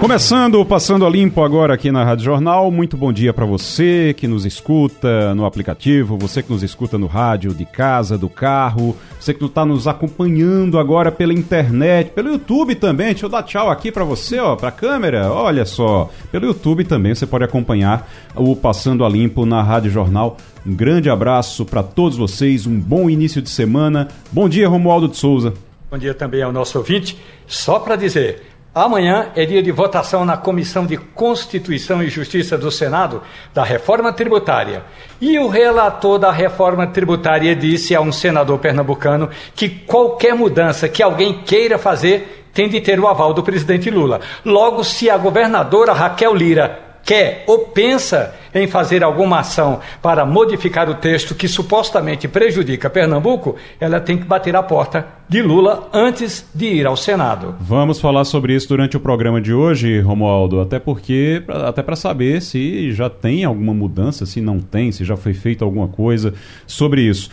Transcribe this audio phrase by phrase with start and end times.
[0.00, 2.70] Começando, passando a limpo agora aqui na Rádio Jornal.
[2.70, 7.08] Muito bom dia para você que nos escuta no aplicativo, você que nos escuta no
[7.08, 12.76] rádio, de casa, do carro, você que está nos acompanhando agora pela internet, pelo YouTube
[12.76, 13.08] também.
[13.08, 15.32] Deixa eu dar tchau aqui para você, ó, para a câmera.
[15.32, 20.36] Olha só, pelo YouTube também você pode acompanhar o Passando a Limpo na Rádio Jornal.
[20.64, 24.06] Um grande abraço para todos vocês, um bom início de semana.
[24.30, 25.54] Bom dia, Romualdo de Souza.
[25.90, 27.18] Bom dia também ao nosso ouvinte.
[27.46, 28.42] Só para dizer,
[28.78, 33.20] Amanhã é dia de votação na Comissão de Constituição e Justiça do Senado
[33.52, 34.84] da reforma tributária.
[35.20, 41.02] E o relator da reforma tributária disse a um senador pernambucano que qualquer mudança que
[41.02, 44.20] alguém queira fazer tem de ter o aval do presidente Lula.
[44.44, 50.90] Logo, se a governadora Raquel Lira quer ou pensa em fazer alguma ação para modificar
[50.90, 56.46] o texto que supostamente prejudica Pernambuco, ela tem que bater a porta de Lula antes
[56.54, 57.54] de ir ao Senado.
[57.60, 62.42] Vamos falar sobre isso durante o programa de hoje, Romualdo, até porque até para saber
[62.42, 66.34] se já tem alguma mudança, se não tem, se já foi feita alguma coisa
[66.66, 67.30] sobre isso.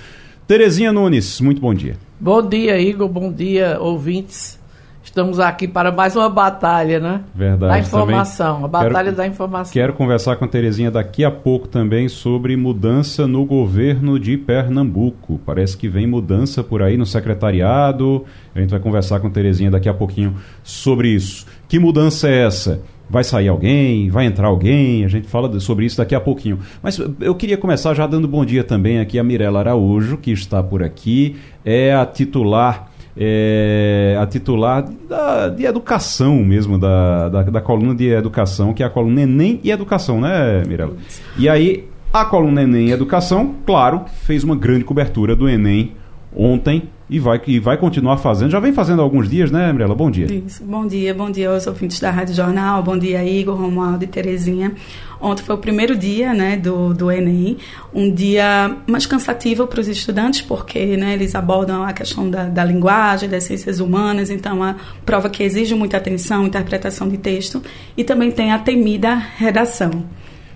[0.48, 1.98] Terezinha Nunes, muito bom dia.
[2.18, 3.10] Bom dia, Igor.
[3.10, 4.58] Bom dia, ouvintes.
[5.06, 7.22] Estamos aqui para mais uma batalha, né?
[7.34, 7.74] Verdade.
[7.74, 9.72] Da informação, a batalha quero, da informação.
[9.72, 15.40] Quero conversar com a Terezinha daqui a pouco também sobre mudança no governo de Pernambuco.
[15.46, 18.26] Parece que vem mudança por aí no secretariado.
[18.54, 21.46] A gente vai conversar com a Terezinha daqui a pouquinho sobre isso.
[21.70, 22.82] Que mudança é essa?
[23.08, 24.10] Vai sair alguém?
[24.10, 25.06] Vai entrar alguém?
[25.06, 26.60] A gente fala sobre isso daqui a pouquinho.
[26.82, 30.64] Mas eu queria começar já dando bom dia também aqui a Mirela Araújo, que está
[30.64, 31.38] por aqui.
[31.64, 38.10] É a titular é, a titular da, de educação mesmo, da, da, da, coluna de
[38.10, 40.96] educação, que é a coluna Enem e Educação, né, Mirella?
[41.38, 45.94] E aí, a coluna Enem e Educação, claro, fez uma grande cobertura do Enem
[46.36, 48.50] ontem e vai, e vai continuar fazendo.
[48.50, 49.94] Já vem fazendo há alguns dias, né, Mirella?
[49.94, 50.26] Bom dia.
[50.26, 50.64] Isso.
[50.64, 54.74] Bom dia, bom dia aos ouvintes da Rádio Jornal, bom dia, Igor, Romualdo e Terezinha.
[55.22, 57.58] Ontem foi o primeiro dia né, do, do Enem,
[57.94, 62.64] um dia mais cansativo para os estudantes, porque né, eles abordam a questão da, da
[62.64, 67.62] linguagem, das ciências humanas, então a prova que exige muita atenção, interpretação de texto,
[67.96, 70.04] e também tem a temida redação.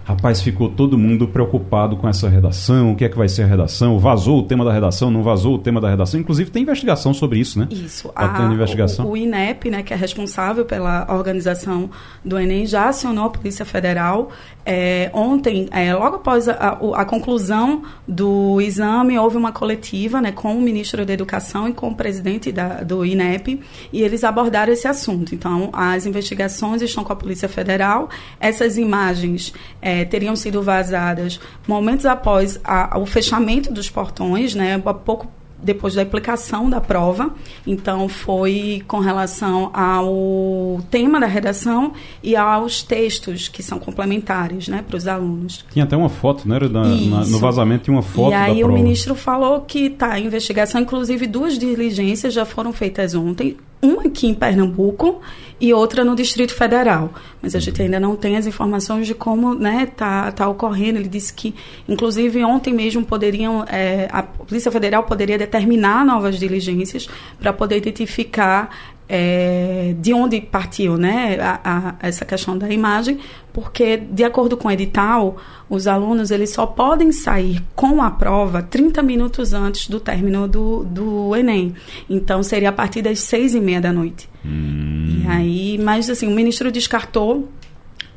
[0.09, 3.45] Rapaz, ficou todo mundo preocupado com essa redação, o que é que vai ser a
[3.45, 7.13] redação, vazou o tema da redação, não vazou o tema da redação, inclusive tem investigação
[7.13, 7.67] sobre isso, né?
[7.69, 8.09] Isso.
[8.09, 9.05] Tá tendo investigação.
[9.05, 11.91] O, o, INEP, né, que é responsável pela organização
[12.25, 14.31] do Enem, já acionou a Polícia Federal.
[14.65, 20.31] É, ontem, é, logo após a, a, a, conclusão do exame, houve uma coletiva né,
[20.31, 23.61] com o ministro da Educação e com o presidente da, do INEP,
[23.93, 25.35] e eles abordaram esse assunto.
[25.35, 28.09] Então, as investigações estão com a Polícia Federal,
[28.39, 29.53] essas imagens...
[29.79, 35.27] É, é, teriam sido vazadas momentos após a, o fechamento dos portões, né, pouco
[35.61, 37.31] depois da aplicação da prova.
[37.67, 41.93] Então, foi com relação ao tema da redação
[42.23, 45.65] e aos textos que são complementares né, para os alunos.
[45.71, 46.57] Tinha até uma foto, né?
[46.59, 48.31] Na, na, no vazamento tinha uma foto.
[48.31, 53.13] E aí o ministro falou que está em investigação, inclusive duas diligências já foram feitas
[53.13, 55.22] ontem uma aqui em Pernambuco
[55.59, 57.13] e outra no Distrito Federal.
[57.41, 61.00] Mas a gente ainda não tem as informações de como né, tá, tá ocorrendo.
[61.00, 61.56] Ele disse que,
[61.88, 67.07] inclusive, ontem mesmo poderiam, é, a Polícia Federal poderia determinar novas diligências
[67.39, 68.69] para poder identificar
[69.11, 73.17] é, de onde partiu né, a, a, essa questão da imagem,
[73.51, 75.37] porque, de acordo com o edital,
[75.67, 80.83] os alunos eles só podem sair com a prova 30 minutos antes do término do,
[80.83, 81.73] do Enem.
[82.07, 84.29] Então, seria a partir das seis e meia da noite.
[84.45, 85.23] Hum.
[85.23, 87.49] E aí, mas assim, o ministro descartou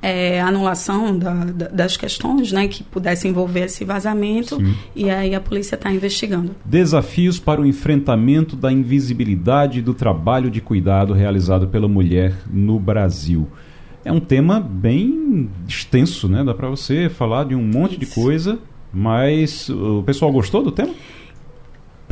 [0.03, 4.75] é, anulação da, da, das questões né, que pudessem envolver esse vazamento Sim.
[4.97, 6.57] e aí a polícia está investigando.
[6.65, 13.47] Desafios para o enfrentamento da invisibilidade do trabalho de cuidado realizado pela mulher no Brasil.
[14.05, 16.43] É um tema bem extenso, né?
[16.43, 18.01] Dá para você falar de um monte Isso.
[18.01, 18.59] de coisa,
[18.93, 20.93] mas o pessoal gostou do tema?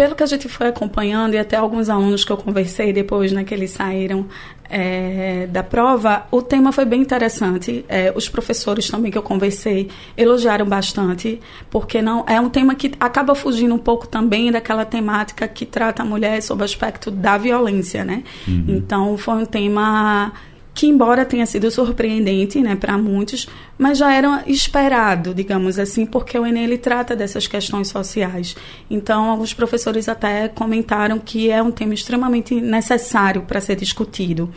[0.01, 3.45] Pelo que a gente foi acompanhando e até alguns alunos que eu conversei depois, né,
[3.45, 4.25] que eles saíram
[4.71, 7.85] é, da prova, o tema foi bem interessante.
[7.87, 11.39] É, os professores também que eu conversei elogiaram bastante,
[11.69, 16.03] porque não é um tema que acaba fugindo um pouco também daquela temática que trata
[16.03, 18.23] a mulher sob o aspecto da violência, né?
[18.49, 18.65] Uhum.
[18.69, 20.33] Então foi um tema
[20.81, 23.47] que embora tenha sido surpreendente, né, para muitos,
[23.77, 28.57] mas já era esperado, digamos assim, porque o Enem ele trata dessas questões sociais.
[28.91, 34.51] Então, alguns professores até comentaram que é um tema extremamente necessário para ser discutido.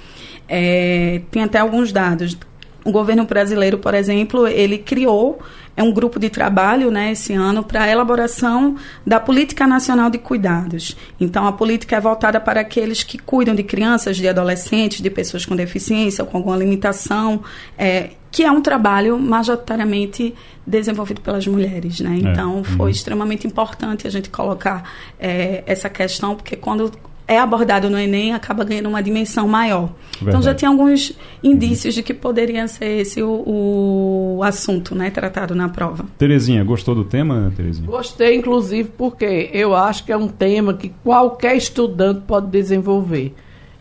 [0.47, 2.37] É, tem até alguns dados.
[2.85, 5.39] O governo brasileiro, por exemplo, ele criou
[5.75, 8.75] é um grupo de trabalho né, esse ano para a elaboração
[9.05, 10.95] da Política Nacional de Cuidados.
[11.19, 15.45] Então, a política é voltada para aqueles que cuidam de crianças, de adolescentes, de pessoas
[15.45, 17.43] com deficiência, com alguma limitação,
[17.75, 21.99] é, que é um trabalho majoritariamente desenvolvido pelas mulheres.
[21.99, 22.17] Né?
[22.23, 22.29] É.
[22.29, 22.63] Então, é.
[22.63, 22.89] foi uhum.
[22.89, 24.83] extremamente importante a gente colocar
[25.19, 26.91] é, essa questão, porque quando
[27.27, 29.89] é abordado no Enem acaba ganhando uma dimensão maior.
[30.13, 30.29] Verdade.
[30.29, 35.55] Então já tem alguns indícios de que poderia ser esse o, o, assunto né, tratado
[35.55, 36.05] na prova.
[36.17, 37.87] Terezinha, gostou do tema, Terezinha?
[37.87, 43.33] Gostei, inclusive, porque eu acho que é um tema que qualquer estudante pode desenvolver.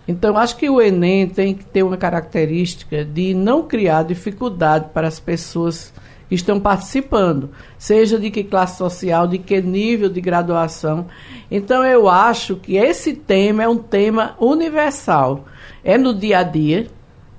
[0.07, 5.07] Então, acho que o Enem tem que ter uma característica de não criar dificuldade para
[5.07, 5.93] as pessoas
[6.35, 11.07] estão participando, seja de que classe social, de que nível de graduação.
[11.51, 15.45] Então eu acho que esse tema é um tema universal,
[15.85, 16.87] é no dia a dia,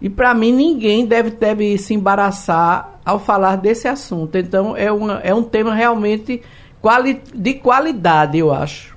[0.02, 4.38] e para mim ninguém deve, deve se embaraçar ao falar desse assunto.
[4.38, 6.42] Então é, uma, é um tema realmente
[6.82, 8.94] quali, de qualidade, eu acho.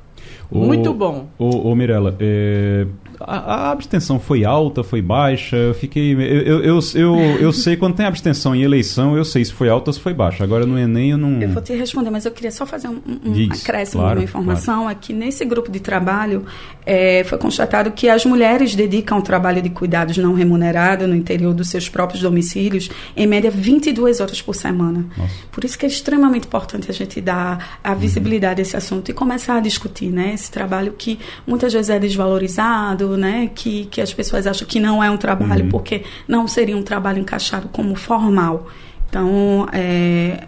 [0.50, 1.26] O, Muito bom.
[1.38, 2.86] Ô, Mirella, é,
[3.20, 5.56] a, a, abstenção foi alta, foi baixa?
[5.56, 6.12] Eu fiquei.
[6.12, 9.68] Eu, eu, eu, eu, eu, sei quando tem abstenção em eleição, eu sei se foi
[9.68, 10.44] alta ou se foi baixa.
[10.44, 11.40] Agora no Enem eu não.
[11.40, 14.24] Eu vou te responder, mas eu queria só fazer um, um Diz, acréscimo claro, de
[14.24, 14.82] uma informação.
[14.82, 14.90] Claro.
[14.90, 16.44] É que nesse grupo de trabalho
[16.84, 21.68] é, foi constatado que as mulheres dedicam trabalho de cuidados não remunerado no interior dos
[21.68, 25.06] seus próprios domicílios, em média 22 horas por semana.
[25.16, 25.34] Nossa.
[25.50, 28.66] Por isso que é extremamente importante a gente dar a visibilidade uhum.
[28.66, 33.05] a esse assunto e começar a discutir né, esse trabalho que muitas vezes é desvalorizado
[33.14, 35.70] né, que, que as pessoas acham que não é um trabalho, uhum.
[35.70, 38.68] porque não seria um trabalho encaixado como formal.
[39.08, 40.46] Então, é,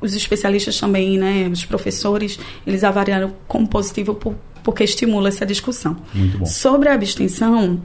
[0.00, 5.96] os especialistas também, né, os professores, eles avaliaram como positivo por, porque estimula essa discussão.
[6.44, 7.80] Sobre a abstenção,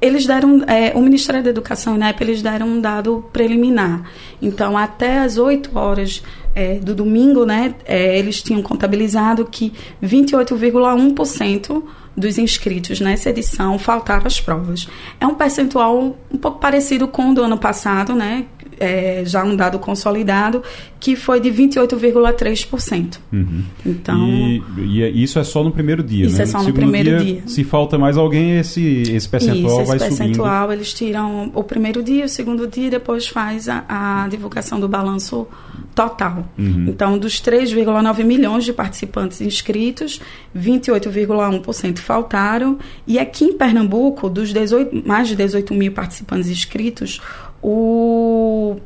[0.00, 4.10] eles deram, é, o Ministério da Educação e na época eles deram um dado preliminar.
[4.42, 6.22] Então, até as 8 horas
[6.54, 9.72] é, do domingo, né, é, eles tinham contabilizado que
[10.02, 11.82] 28,1%
[12.16, 14.88] dos inscritos nessa edição faltaram as provas.
[15.20, 18.46] É um percentual um pouco parecido com o do ano passado, né?
[18.78, 20.62] É, já um dado consolidado,
[21.00, 23.18] que foi de 28,3%.
[23.32, 23.62] Uhum.
[23.84, 26.44] Então, e, e, isso é só no primeiro dia, isso né?
[26.44, 29.88] é só no, no primeiro dia, dia, Se falta mais alguém, esse, esse percentual isso,
[29.88, 30.72] vai esse percentual, subindo.
[30.72, 35.46] eles tiram o primeiro dia, o segundo dia, depois faz a, a divulgação do balanço
[35.94, 36.48] total.
[36.58, 36.86] Uhum.
[36.88, 40.20] Então, dos 3,9 milhões de participantes inscritos,
[40.56, 42.78] 28,1% faltaram.
[43.06, 47.20] E aqui em Pernambuco, dos 18, mais de 18 mil participantes inscritos,
[47.64, 48.76] o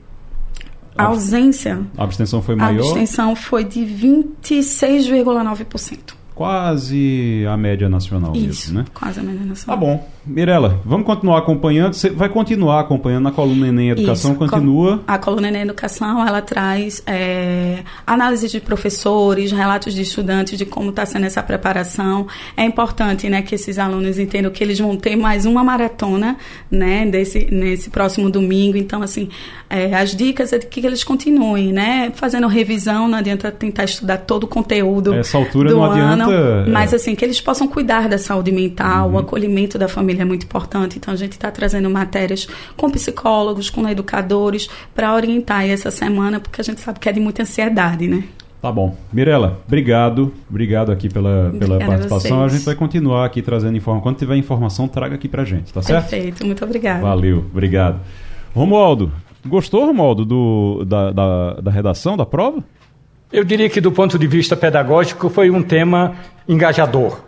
[0.97, 1.81] a ausência.
[1.97, 2.83] A abstenção foi maior?
[2.83, 8.85] A abstenção foi de 26,9% quase a média nacional Isso, mesmo, né?
[8.95, 9.77] quase a média nacional.
[9.77, 10.09] Tá bom.
[10.29, 11.95] Mirela, vamos continuar acompanhando.
[11.95, 14.39] Você vai continuar acompanhando na coluna Enem Educação, Isso.
[14.39, 15.03] continua.
[15.07, 20.91] A coluna Enem Educação, ela traz é, análises de professores, relatos de estudantes de como
[20.91, 22.27] está sendo essa preparação.
[22.57, 26.37] É importante, né, que esses alunos entendam que eles vão ter mais uma maratona,
[26.71, 28.77] né, desse, nesse próximo domingo.
[28.77, 29.31] Então, assim,
[29.71, 33.09] é, as dicas é de que eles continuem, né, fazendo revisão.
[33.09, 36.25] Não adianta tentar estudar todo o conteúdo Essa altura do não ano.
[36.25, 36.71] adianta é.
[36.71, 39.15] Mas assim, que eles possam cuidar da saúde mental, uhum.
[39.15, 40.99] o acolhimento da família é muito importante.
[40.99, 42.47] Então a gente está trazendo matérias
[42.77, 47.21] com psicólogos, com educadores, para orientar essa semana, porque a gente sabe que é de
[47.21, 48.25] muita ansiedade, né?
[48.61, 48.97] Tá bom.
[49.13, 50.33] Mirela, obrigado.
[50.51, 52.43] Obrigado aqui pela, pela participação.
[52.43, 54.03] A, a, gente vai continuar aqui trazendo informação.
[54.03, 56.09] Quando tiver informação, traga aqui pra gente, tá certo?
[56.09, 57.03] Perfeito, muito obrigado.
[57.03, 58.01] Valeu, obrigado.
[58.55, 59.13] Romualdo,
[59.47, 62.65] gostou, Romualdo, do, da, da, da redação, da prova?
[63.33, 66.17] Eu diria que, do ponto de vista pedagógico, foi um tema
[66.49, 67.28] engajador.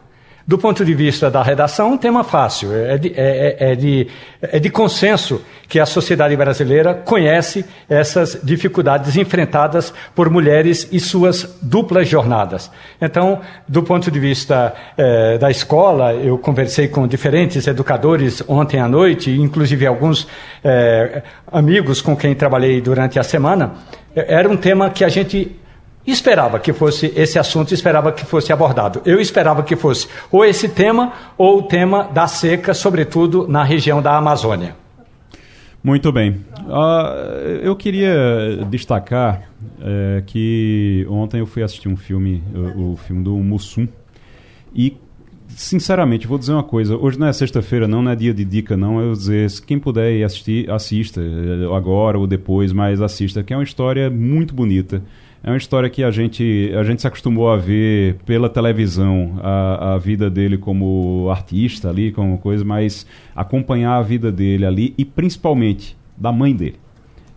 [0.50, 4.08] Do ponto de vista da redação, um tema fácil, é de, é, é, é, de,
[4.42, 11.56] é de consenso que a sociedade brasileira conhece essas dificuldades enfrentadas por mulheres e suas
[11.62, 12.68] duplas jornadas.
[13.00, 18.88] Então, do ponto de vista é, da escola, eu conversei com diferentes educadores ontem à
[18.88, 20.26] noite, inclusive alguns
[20.64, 23.74] é, amigos com quem trabalhei durante a semana.
[24.16, 25.60] Era um tema que a gente
[26.06, 29.02] esperava que fosse esse assunto, esperava que fosse abordado.
[29.04, 34.00] Eu esperava que fosse ou esse tema ou o tema da seca, sobretudo na região
[34.00, 34.74] da Amazônia.
[35.82, 36.44] Muito bem.
[36.66, 39.42] Uh, eu queria destacar
[39.80, 43.88] é, que ontem eu fui assistir um filme, o, o filme do Mussum,
[44.74, 44.96] e
[45.48, 46.96] sinceramente, vou dizer uma coisa.
[46.96, 49.00] Hoje não é sexta-feira, não, não é dia de dica, não.
[49.00, 53.56] Eu dizer, quem puder ir assistir, assista, eh, agora ou depois, mas assista, que é
[53.56, 55.02] uma história muito bonita.
[55.42, 59.94] É uma história que a gente, a gente se acostumou a ver pela televisão, a,
[59.94, 65.04] a vida dele como artista ali, como coisa, mas acompanhar a vida dele ali e
[65.04, 66.76] principalmente da mãe dele.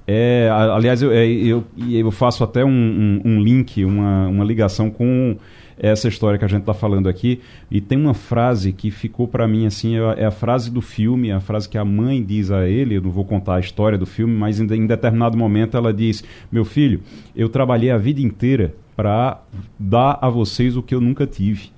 [0.06, 4.90] É, aliás, eu, é, eu, eu faço até um, um, um link, uma, uma ligação
[4.90, 5.38] com
[5.78, 7.40] essa história que a gente está falando aqui.
[7.70, 11.30] E tem uma frase que ficou para mim assim: é, é a frase do filme,
[11.30, 12.98] é a frase que a mãe diz a ele.
[12.98, 16.24] Eu não vou contar a história do filme, mas em, em determinado momento ela diz:
[16.52, 17.02] Meu filho,
[17.36, 19.42] eu trabalhei a vida inteira para
[19.80, 21.70] dar a vocês o que eu nunca tive.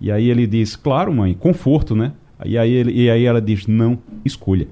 [0.00, 2.12] E aí ele diz: Claro, mãe, conforto, né?
[2.44, 4.66] E aí, ele, e aí ela diz: Não, escolha.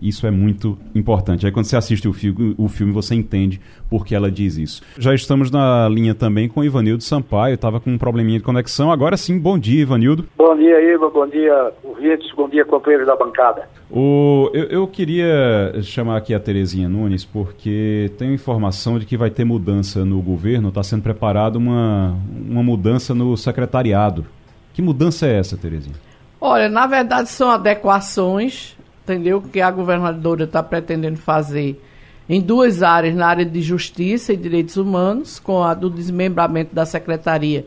[0.00, 1.46] Isso é muito importante.
[1.46, 4.82] Aí quando você assiste o filme, o filme você entende por que ela diz isso.
[4.98, 8.90] Já estamos na linha também com o Ivanildo Sampaio, estava com um probleminha de conexão.
[8.92, 10.24] Agora sim, bom dia, Ivanildo.
[10.36, 13.68] Bom dia, Ivo, bom dia, ouvintes, bom dia, companheiros da bancada.
[13.90, 19.30] O, eu, eu, queria chamar aqui a Terezinha Nunes, porque tenho informação de que vai
[19.30, 22.14] ter mudança no governo, está sendo preparada uma,
[22.48, 24.26] uma mudança no secretariado.
[24.74, 25.96] Que mudança é essa, Terezinha?
[26.40, 28.77] Olha, na verdade são adequações
[29.12, 29.40] entendeu?
[29.40, 31.82] Que a governadora está pretendendo fazer
[32.28, 36.84] em duas áreas, na área de justiça e direitos humanos, com a do desmembramento da
[36.84, 37.66] secretaria,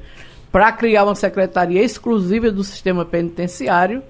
[0.51, 4.03] para criar uma secretaria exclusiva do sistema penitenciário,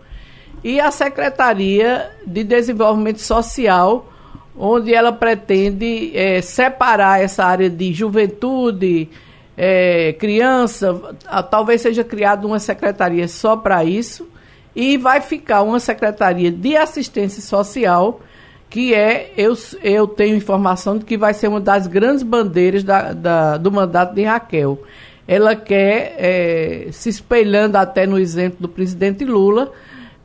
[0.64, 4.12] e a Secretaria de Desenvolvimento Social,
[4.56, 9.10] onde ela pretende é, separar essa área de juventude,
[9.58, 10.94] é, criança,
[11.50, 14.28] talvez seja criada uma secretaria só para isso,
[14.76, 18.22] e vai ficar uma secretaria de assistência social
[18.70, 23.12] que é, eu, eu tenho informação de que vai ser uma das grandes bandeiras da,
[23.12, 24.82] da do mandato de Raquel.
[25.28, 29.74] Ela quer, é, se espelhando até no exemplo do presidente Lula,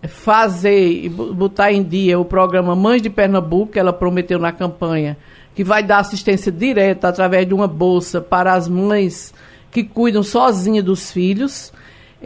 [0.07, 5.17] fazer e botar em dia o programa Mães de Pernambuco, que ela prometeu na campanha,
[5.53, 9.35] que vai dar assistência direta através de uma bolsa para as mães
[9.73, 11.73] que cuidam sozinhas dos filhos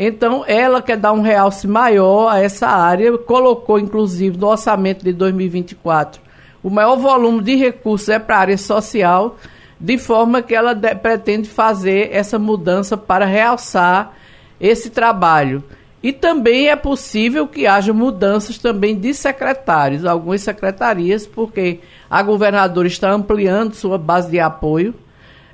[0.02, 5.12] então, ela quer dar um realce maior a essa área, colocou, inclusive, no orçamento de
[5.12, 6.22] 2024,
[6.62, 9.36] o maior volume de recursos é para a área social,
[9.78, 14.14] de forma que ela de, pretende fazer essa mudança para realçar
[14.58, 15.62] esse trabalho.
[16.02, 22.88] E também é possível que haja mudanças também de secretários, algumas secretarias, porque a governadora
[22.88, 24.94] está ampliando sua base de apoio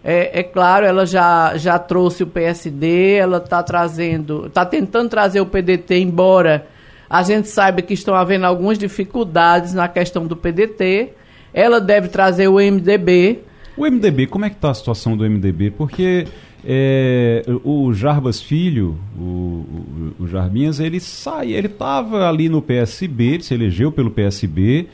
[0.08, 5.40] é, é, claro, ela já, já trouxe o PSD, ela está trazendo, está tentando trazer
[5.40, 6.64] o PDT, embora
[7.10, 11.08] a gente saiba que estão havendo algumas dificuldades na questão do PDT.
[11.52, 13.40] Ela deve trazer o MDB.
[13.76, 15.72] O MDB, como é que está a situação do MDB?
[15.72, 16.28] Porque
[16.64, 23.24] é, o Jarbas Filho, o, o, o Jarbinhas, ele sai, ele estava ali no PSB,
[23.24, 24.86] ele se elegeu pelo PSB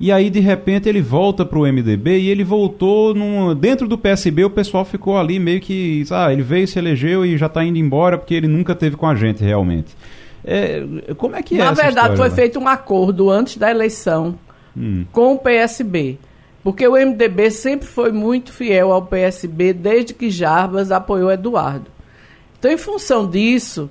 [0.00, 3.98] e aí, de repente, ele volta para o MDB e ele voltou num, dentro do
[3.98, 4.44] PSB.
[4.44, 6.06] O pessoal ficou ali meio que.
[6.10, 9.06] Ah, ele veio, se elegeu e já está indo embora porque ele nunca teve com
[9.06, 9.94] a gente realmente.
[10.42, 10.82] É,
[11.18, 14.38] como é que Na é Na verdade, foi feito um acordo antes da eleição
[14.74, 15.04] hum.
[15.12, 16.18] com o PSB.
[16.64, 21.90] Porque o MDB sempre foi muito fiel ao PSB desde que Jarbas apoiou Eduardo.
[22.58, 23.90] Então, em função disso,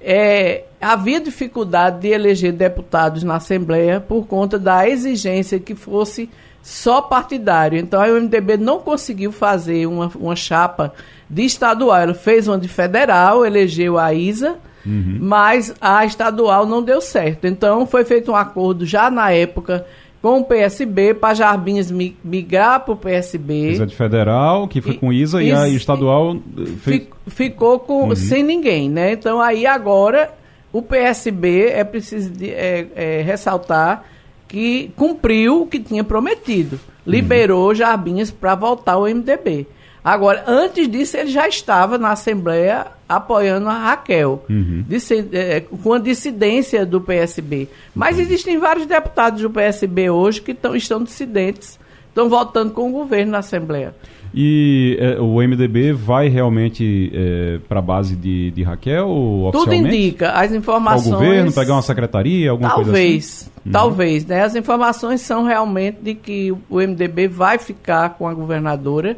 [0.00, 6.30] é, havia dificuldade de eleger deputados na Assembleia por conta da exigência que fosse
[6.62, 7.78] só partidário.
[7.78, 10.92] Então, a MDB não conseguiu fazer uma, uma chapa
[11.28, 11.98] de estadual.
[11.98, 15.18] Ela fez uma de federal, elegeu a Isa, uhum.
[15.20, 17.46] mas a estadual não deu certo.
[17.46, 19.86] Então, foi feito um acordo já na época
[20.22, 23.70] com o PSB, para Jarbinhas migrar para o PSB.
[23.70, 26.36] Isa de federal, que foi com Isa, e, e a estadual...
[26.82, 27.06] Fez...
[27.26, 28.16] Ficou com, uhum.
[28.16, 29.12] sem ninguém, né?
[29.12, 30.30] Então, aí agora,
[30.72, 34.04] o PSB, é preciso de, é, é, ressaltar
[34.46, 36.78] que cumpriu o que tinha prometido.
[37.06, 37.74] Liberou uhum.
[37.74, 39.66] Jarbinhas para voltar ao MDB.
[40.02, 44.84] Agora, antes disso, ele já estava na Assembleia apoiando a Raquel, uhum.
[45.32, 47.68] é, com a dissidência do PSB.
[47.94, 48.22] Mas uhum.
[48.22, 51.78] existem vários deputados do PSB hoje que tão, estão dissidentes,
[52.08, 53.94] estão votando com o governo na Assembleia.
[54.32, 59.50] E é, o MDB vai realmente é, para a base de, de Raquel?
[59.52, 60.30] Tudo indica.
[60.30, 61.12] As informações.
[61.12, 63.50] Ao governo, pegar uma secretaria, alguma talvez, coisa assim?
[63.50, 63.50] Talvez.
[63.66, 63.72] Uhum.
[63.72, 64.26] Talvez.
[64.26, 64.42] Né?
[64.42, 69.16] As informações são realmente de que o MDB vai ficar com a governadora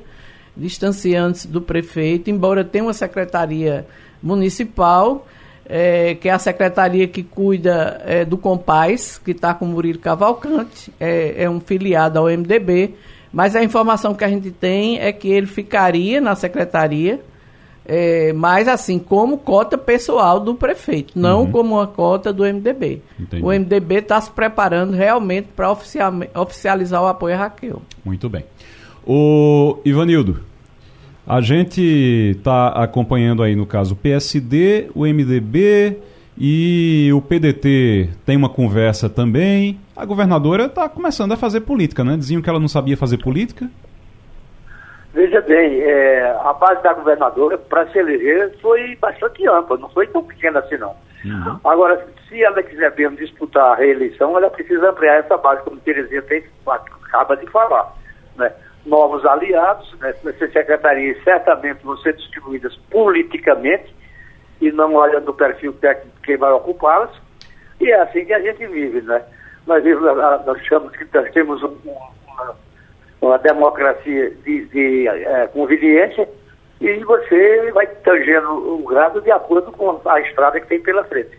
[0.57, 3.87] distanciantes do prefeito, embora tenha uma secretaria
[4.23, 5.27] municipal,
[5.67, 9.99] é, que é a secretaria que cuida é, do Compaz, que está com o Murilo
[9.99, 12.95] Cavalcante, é, é um filiado ao MDB,
[13.33, 17.21] mas a informação que a gente tem é que ele ficaria na secretaria,
[17.85, 21.51] É, mas assim, como cota pessoal do prefeito, não Uhum.
[21.51, 23.03] como uma cota do MDB.
[23.19, 23.43] Entendi.
[23.45, 25.69] O MDB está se preparando realmente para
[26.37, 27.83] oficializar o apoio a Raquel.
[28.05, 28.45] Muito bem.
[29.07, 30.41] O Ivanildo,
[31.27, 31.81] a gente
[32.37, 35.99] está acompanhando aí, no caso, o PSD, o MDB
[36.37, 39.79] e o PDT tem uma conversa também.
[39.97, 42.17] A governadora está começando a fazer política, né?
[42.17, 43.69] Diziam que ela não sabia fazer política.
[45.15, 50.07] Veja bem, é, a base da governadora para se eleger foi bastante ampla, não foi
[50.07, 50.95] tão pequena assim não.
[51.25, 51.61] Uhum.
[51.65, 56.23] Agora, se ela quiser mesmo disputar a reeleição, ela precisa ampliar essa base, como Terezinha
[56.23, 57.95] tem, acaba de falar.
[58.37, 58.51] Né?
[58.85, 60.11] Novos aliados, né?
[60.11, 63.95] essas secretarias certamente vão ser distribuídas politicamente
[64.61, 67.11] e não olhando o perfil técnico de quem vai ocupá-las.
[67.81, 69.23] E é assim que a gente vive, né?
[69.67, 71.77] Nós, vivemos, nós chamamos que nós temos um-
[72.27, 72.57] uma,
[73.21, 76.29] uma democracia de, de eh, conveniência
[76.81, 81.39] e você vai tangendo o grado de acordo com a estrada que tem pela frente.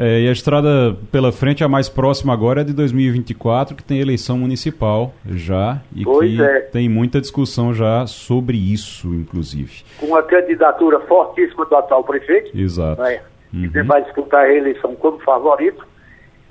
[0.00, 3.98] É, e a estrada pela frente, a mais próxima agora é de 2024, que tem
[3.98, 6.60] eleição municipal já e Pois que é.
[6.60, 9.82] tem muita discussão já sobre isso, inclusive.
[9.98, 13.02] Com a candidatura fortíssima do atual prefeito, Exato.
[13.02, 13.20] né,
[13.52, 13.70] Uhum.
[13.70, 15.84] que vai disputar a eleição como favorito,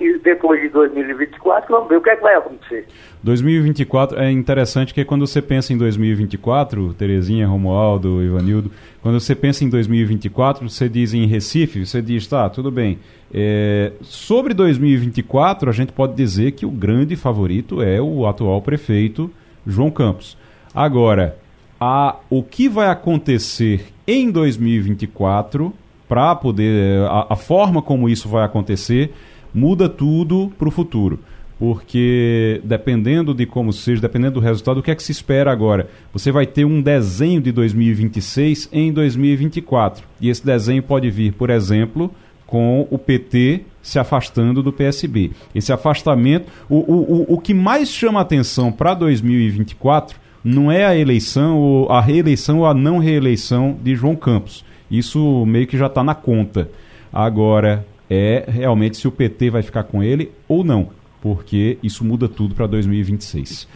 [0.00, 2.86] e depois de 2024, vamos ver o que, é que vai acontecer.
[3.22, 8.70] 2024 é interessante que quando você pensa em 2024, Terezinha, Romualdo, Ivanildo,
[9.02, 12.98] quando você pensa em 2024, você diz em Recife, você diz, tá, tudo bem.
[13.32, 19.30] É, sobre 2024, a gente pode dizer que o grande favorito é o atual prefeito,
[19.66, 20.36] João Campos.
[20.74, 21.36] Agora,
[21.80, 25.72] a, o que vai acontecer em 2024
[26.08, 29.12] para poder a, a forma como isso vai acontecer
[29.52, 31.20] muda tudo para o futuro
[31.58, 35.90] porque dependendo de como seja, dependendo do resultado, o que é que se espera agora?
[36.12, 40.04] Você vai ter um desenho de 2026 em 2024.
[40.20, 42.14] E esse desenho pode vir, por exemplo,
[42.48, 45.32] com o PT se afastando do PSB.
[45.54, 50.96] Esse afastamento, o, o, o, o que mais chama atenção para 2024 não é a
[50.96, 54.64] eleição, ou a reeleição ou a não reeleição de João Campos.
[54.90, 56.70] Isso meio que já está na conta.
[57.12, 60.88] Agora, é realmente se o PT vai ficar com ele ou não,
[61.20, 63.68] porque isso muda tudo para 2026.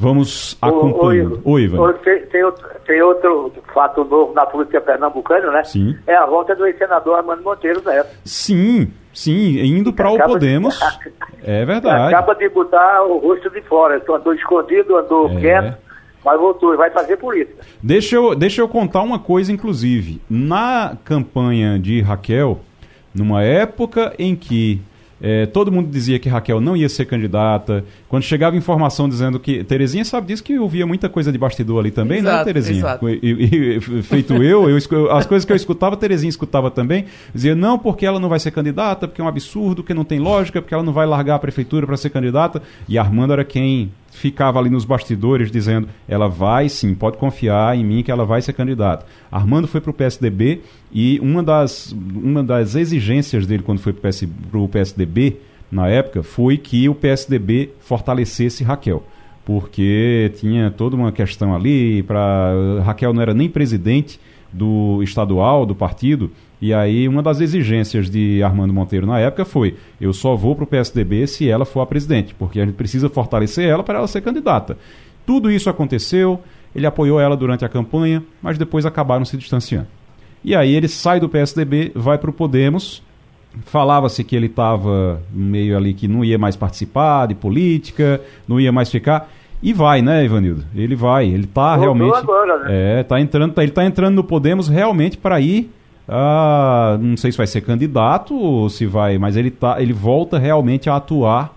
[0.00, 1.40] Vamos acompanhando.
[1.44, 1.92] Oi, Ivan.
[2.02, 5.62] Tem, tem outro, tem outro fato novo na política pernambucana, né?
[5.64, 5.94] Sim.
[6.06, 8.08] É a volta do ex-senador Armando Monteiro Neto.
[8.24, 10.80] Sim, sim, indo para o Acaba de- Podemos.
[11.42, 12.14] É verdade.
[12.14, 13.96] Acaba de botar o rosto de fora.
[13.96, 15.40] Então, andou escondido, andou É.
[15.40, 15.78] quieto,
[16.22, 17.62] mas voltou e vai fazer política.
[17.82, 20.20] Deixa eu, deixa eu contar uma coisa, inclusive.
[20.28, 22.60] Na campanha de Raquel,
[23.14, 24.82] numa época em que
[25.22, 29.62] eh, todo mundo dizia que Raquel não ia ser candidata, quando chegava informação dizendo que.
[29.62, 32.78] Terezinha sabe disso que eu via muita coisa de bastidor ali também, né, Exato, Terezinha?
[32.78, 33.08] exato.
[33.08, 34.76] E- e- feito eu, eu
[35.12, 37.04] as coisas que eu escutava, Terezinha escutava também.
[37.32, 40.18] Dizia, não, porque ela não vai ser candidata, porque é um absurdo, porque não tem
[40.18, 42.60] lógica, porque ela não vai largar a prefeitura para ser candidata.
[42.88, 47.84] E Armando era quem ficava ali nos bastidores dizendo, ela vai sim, pode confiar em
[47.84, 49.06] mim que ela vai ser candidata.
[49.30, 54.10] Armando foi para o PSDB e uma das, uma das exigências dele quando foi para
[54.58, 55.36] o PSDB,
[55.70, 59.04] na época, foi que o PSDB fortalecesse Raquel.
[59.44, 62.52] Porque tinha toda uma questão ali para
[62.84, 64.20] Raquel não era nem presidente
[64.52, 66.30] do estadual do partido
[66.60, 70.64] e aí uma das exigências de Armando Monteiro na época foi eu só vou para
[70.64, 74.08] o PSDB se ela for a presidente porque a gente precisa fortalecer ela para ela
[74.08, 74.76] ser candidata.
[75.24, 76.40] Tudo isso aconteceu
[76.74, 79.86] ele apoiou ela durante a campanha mas depois acabaram se distanciando.
[80.42, 83.02] E aí ele sai do PSDB vai para o Podemos
[83.66, 88.72] falava-se que ele estava meio ali que não ia mais participar de política, não ia
[88.72, 89.30] mais ficar.
[89.62, 90.64] E vai, né, Ivanildo?
[90.74, 92.16] Ele vai, ele está realmente.
[92.16, 93.00] agora, né?
[93.00, 95.70] É, tá entrando, tá- ele está entrando no Podemos realmente para ir.
[96.08, 100.38] ah, não sei se vai ser candidato ou se vai, mas ele, tá, ele volta
[100.38, 101.54] realmente a atuar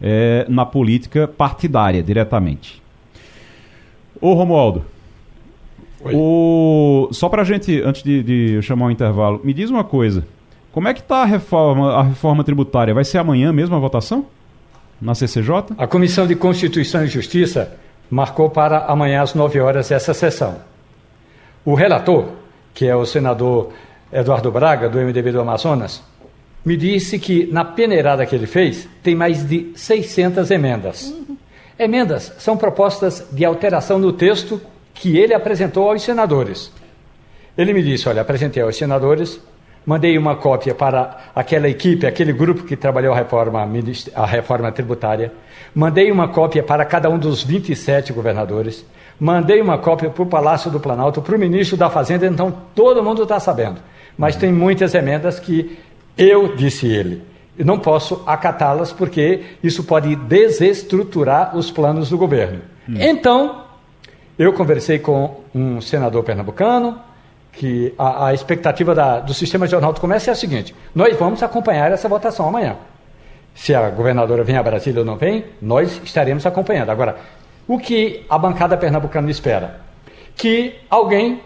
[0.00, 2.82] é, na política partidária diretamente.
[4.20, 4.84] Ô Romualdo,
[6.04, 6.12] Oi.
[6.14, 7.08] o...
[7.10, 10.24] Só pra gente, antes de, de eu chamar o intervalo, me diz uma coisa.
[10.76, 12.92] Como é que tá a reforma, a reforma tributária?
[12.92, 14.26] Vai ser amanhã mesmo a votação?
[15.00, 15.74] Na CCJ?
[15.78, 17.78] A Comissão de Constituição e Justiça
[18.10, 20.58] marcou para amanhã às 9 horas essa sessão.
[21.64, 22.26] O relator,
[22.74, 23.72] que é o senador
[24.12, 26.02] Eduardo Braga, do MDB do Amazonas,
[26.62, 31.10] me disse que na peneirada que ele fez tem mais de 600 emendas.
[31.78, 34.60] Emendas são propostas de alteração no texto
[34.92, 36.70] que ele apresentou aos senadores.
[37.56, 39.40] Ele me disse: Olha, apresentei aos senadores,
[39.86, 43.66] mandei uma cópia para aquela equipe, aquele grupo que trabalhou a reforma,
[44.14, 45.32] a reforma tributária,
[45.74, 48.84] mandei uma cópia para cada um dos 27 governadores,
[49.18, 53.02] Mandei uma cópia para o Palácio do Planalto, para o ministro da Fazenda, então todo
[53.02, 53.80] mundo está sabendo.
[54.16, 55.78] Mas tem muitas emendas que
[56.18, 57.22] eu, disse ele,
[57.58, 62.60] não posso acatá-las porque isso pode desestruturar os planos do governo.
[62.86, 62.96] Hum.
[62.98, 63.62] Então,
[64.38, 66.98] eu conversei com um senador pernambucano,
[67.56, 71.42] que a, a expectativa da, do Sistema Jornal do Comércio é a seguinte: nós vamos
[71.42, 72.76] acompanhar essa votação amanhã.
[73.54, 76.90] Se a governadora vem a Brasília ou não vem, nós estaremos acompanhando.
[76.90, 77.16] Agora,
[77.66, 79.80] o que a bancada pernambucana espera?
[80.36, 81.40] Que alguém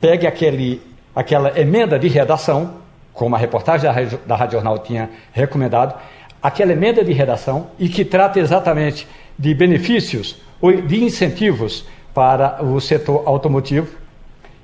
[0.00, 0.80] pegue aquele,
[1.14, 2.74] aquela emenda de redação,
[3.12, 5.98] como a reportagem da, da Rádio Jornal tinha recomendado,
[6.40, 11.84] aquela emenda de redação e que trata exatamente de benefícios ou de incentivos
[12.14, 14.05] para o setor automotivo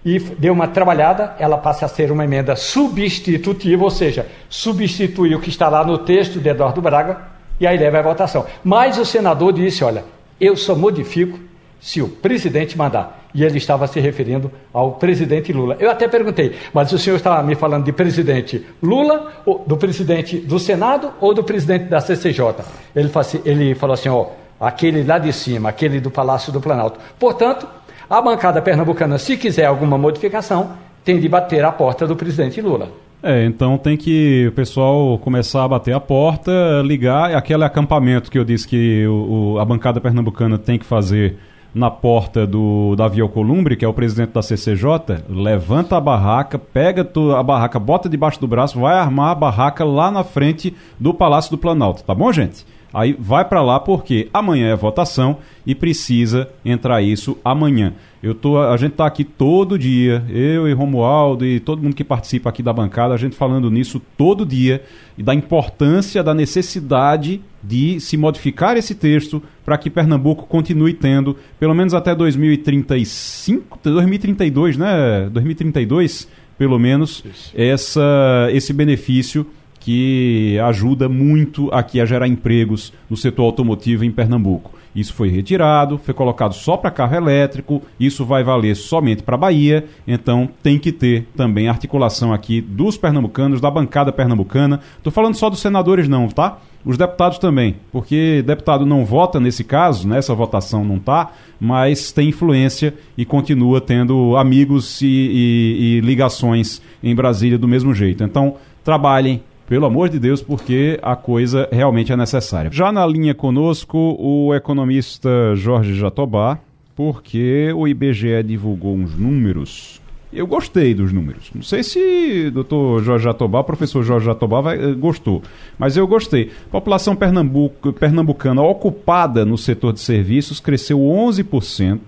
[0.04, 5.40] e deu uma trabalhada, ela passa a ser uma emenda substitutiva, ou seja, substitui o
[5.40, 7.18] que está lá no texto de Eduardo Braga
[7.60, 8.44] e aí leva à votação.
[8.64, 10.04] Mas o senador disse: olha,
[10.40, 11.38] eu só modifico
[11.80, 13.20] se o presidente mandar.
[13.34, 15.76] E ele estava se referindo ao presidente Lula.
[15.80, 19.32] Eu até perguntei, mas o senhor estava me falando de presidente Lula,
[19.66, 22.56] do presidente do Senado ou do presidente da CCJ?
[22.94, 23.10] Ele,
[23.44, 24.26] ele falou assim: ó
[24.62, 27.00] aquele lá de cima, aquele do Palácio do Planalto.
[27.18, 27.66] Portanto,
[28.08, 30.72] a bancada pernambucana, se quiser alguma modificação,
[31.04, 32.90] tem de bater a porta do presidente Lula.
[33.22, 38.38] É, então tem que o pessoal começar a bater a porta, ligar aquele acampamento que
[38.38, 41.38] eu disse que o, o, a bancada pernambucana tem que fazer
[41.74, 47.08] na porta do Davi Alcolumbre, que é o presidente da CCJ, levanta a barraca, pega
[47.38, 51.50] a barraca, bota debaixo do braço, vai armar a barraca lá na frente do Palácio
[51.50, 52.66] do Planalto, tá bom, gente?
[52.92, 57.94] Aí vai para lá porque amanhã é votação e precisa entrar isso amanhã.
[58.22, 62.04] Eu tô, a gente está aqui todo dia, eu e Romualdo e todo mundo que
[62.04, 64.84] participa aqui da bancada, a gente falando nisso todo dia
[65.18, 71.36] e da importância, da necessidade de se modificar esse texto para que Pernambuco continue tendo,
[71.58, 75.28] pelo menos até 2035, 2032, né?
[75.32, 76.28] 2032,
[76.58, 77.24] pelo menos,
[77.54, 79.46] essa, esse benefício
[79.82, 84.72] que ajuda muito aqui a gerar empregos no setor automotivo em Pernambuco.
[84.94, 89.38] Isso foi retirado, foi colocado só para carro elétrico, isso vai valer somente para a
[89.38, 94.80] Bahia, então tem que ter também articulação aqui dos pernambucanos, da bancada pernambucana.
[94.98, 96.58] Estou falando só dos senadores não, tá?
[96.84, 102.28] Os deputados também, porque deputado não vota nesse caso, nessa votação não tá, mas tem
[102.28, 108.22] influência e continua tendo amigos e, e, e ligações em Brasília do mesmo jeito.
[108.22, 109.42] Então, trabalhem,
[109.72, 112.70] pelo amor de Deus, porque a coisa realmente é necessária.
[112.70, 116.58] Já na linha conosco, o economista Jorge Jatobá,
[116.94, 119.98] porque o IBGE divulgou uns números.
[120.30, 121.50] Eu gostei dos números.
[121.54, 125.40] Não sei se doutor Jorge Jatobá, professor Jorge Jatobá, vai, eh, gostou,
[125.78, 126.50] mas eu gostei.
[126.70, 131.98] População pernambuco, pernambucana ocupada no setor de serviços cresceu 11%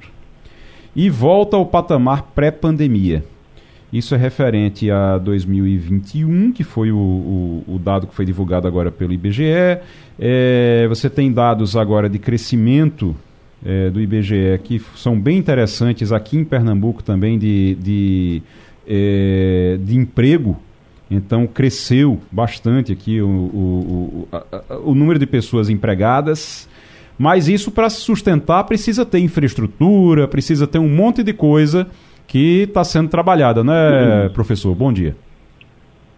[0.95, 3.25] e volta ao patamar pré-pandemia.
[3.95, 8.91] Isso é referente a 2021, que foi o, o, o dado que foi divulgado agora
[8.91, 9.79] pelo IBGE.
[10.19, 13.15] É, você tem dados agora de crescimento
[13.65, 18.43] é, do IBGE que são bem interessantes aqui em Pernambuco também de, de,
[18.85, 20.61] é, de emprego.
[21.09, 26.69] Então cresceu bastante aqui o, o, o, o número de pessoas empregadas.
[27.17, 31.87] Mas isso para se sustentar precisa ter infraestrutura, precisa ter um monte de coisa
[32.27, 34.75] que está sendo trabalhada, né, professor?
[34.75, 35.17] Bom dia.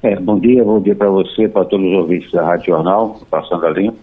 [0.03, 3.67] É, bom dia, bom dia para você, para todos os ouvintes da Rádio Jornal, passando
[3.67, 3.97] a limpo.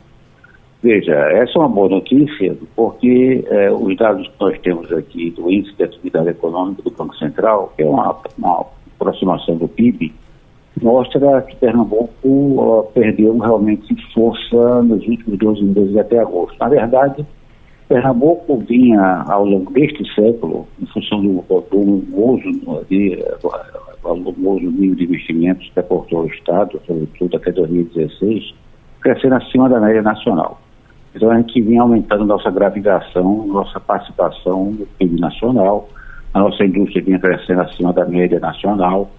[0.82, 5.50] Veja, essa é uma boa notícia, porque é, os dados que nós temos aqui do
[5.50, 8.66] Índice de Atividade Econômica do Banco Central, que é uma, uma
[9.00, 10.14] aproximação do PIB,
[10.82, 16.58] mostra que Pernambuco ó, perdeu realmente força nos últimos 12 meses até agosto.
[16.60, 17.26] Na verdade,
[17.94, 21.44] Pernambuco vinha, ao longo deste século, em função do,
[24.02, 28.56] volumoso nível de investimentos que aportou o Estado, sobretudo até 2016,
[29.00, 30.60] crescendo acima da média nacional.
[31.14, 35.88] Então a gente vinha aumentando nossa gravidação, nossa participação no PIB nacional,
[36.34, 39.12] a nossa indústria vinha crescendo acima da média nacional,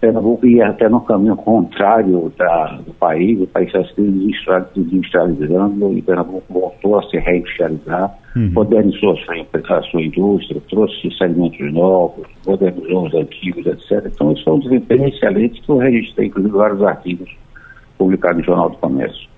[0.00, 4.00] Pernambuco ia até no caminho contrário da, do país, o país está se
[4.74, 8.50] desindustrializando e Pernambuco voltou a se reindustrializar, uhum.
[8.50, 14.10] modernizou a sua, a sua indústria, trouxe segmentos novos, modernizou os antigos, etc.
[14.10, 17.30] Então, isso foi um desempenho excelente que eu registrei, inclusive, vários artigos
[17.98, 19.28] publicados no Jornal do Comércio.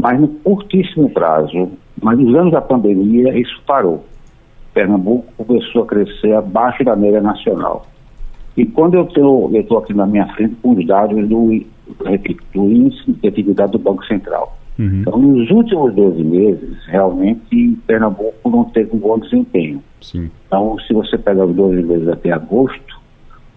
[0.00, 1.70] Mas no curtíssimo prazo,
[2.02, 4.06] mas nos anos da pandemia, isso parou.
[4.72, 7.84] Pernambuco começou a crescer abaixo da média nacional.
[8.58, 11.64] E quando eu estou aqui na minha frente com os dados do,
[12.54, 15.00] do índice de atividade do Banco Central, Uhum.
[15.00, 19.82] Então, nos últimos 12 meses, realmente, Pernambuco não teve um bom desempenho.
[20.00, 20.30] Sim.
[20.46, 23.00] Então, se você pegar os 12 meses até agosto,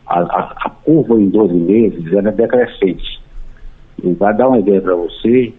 [0.07, 3.21] a, a, a curva em 12 meses era decrescente.
[4.03, 5.53] E vai dar uma ideia para você,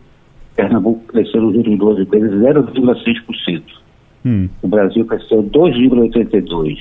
[0.56, 3.62] Pernambuco cresceu nos últimos 12 meses 0,6%.
[4.26, 4.48] Hum.
[4.62, 6.76] O Brasil cresceu 2,82%.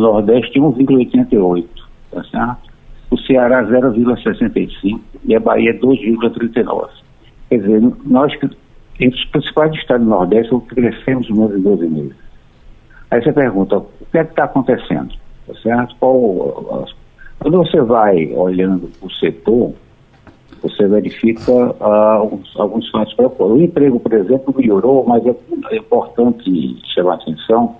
[0.00, 1.66] O Nordeste 1,88%.
[2.10, 2.70] Tá certo?
[3.10, 6.88] O Ceará 0,65% e a Bahia 2,39%.
[7.50, 8.32] Quer dizer, nós,
[8.98, 12.16] entre os principais estados do Nordeste, crescemos menos em 12 meses.
[13.10, 15.12] Aí você pergunta, o que é que está acontecendo?
[15.46, 15.94] Tá certo?
[15.98, 16.86] Qual,
[17.40, 19.74] quando você vai olhando o setor,
[20.62, 23.14] você verifica uh, alguns, alguns fatos.
[23.38, 25.34] O emprego, por exemplo, melhorou, mas é,
[25.72, 27.76] é importante chamar a atenção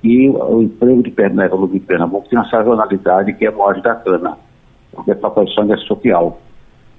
[0.00, 4.36] que o emprego de Pernambuco, de Pernambuco tem uma sazonalidade que é maior da cana,
[4.92, 6.38] porque a população é social.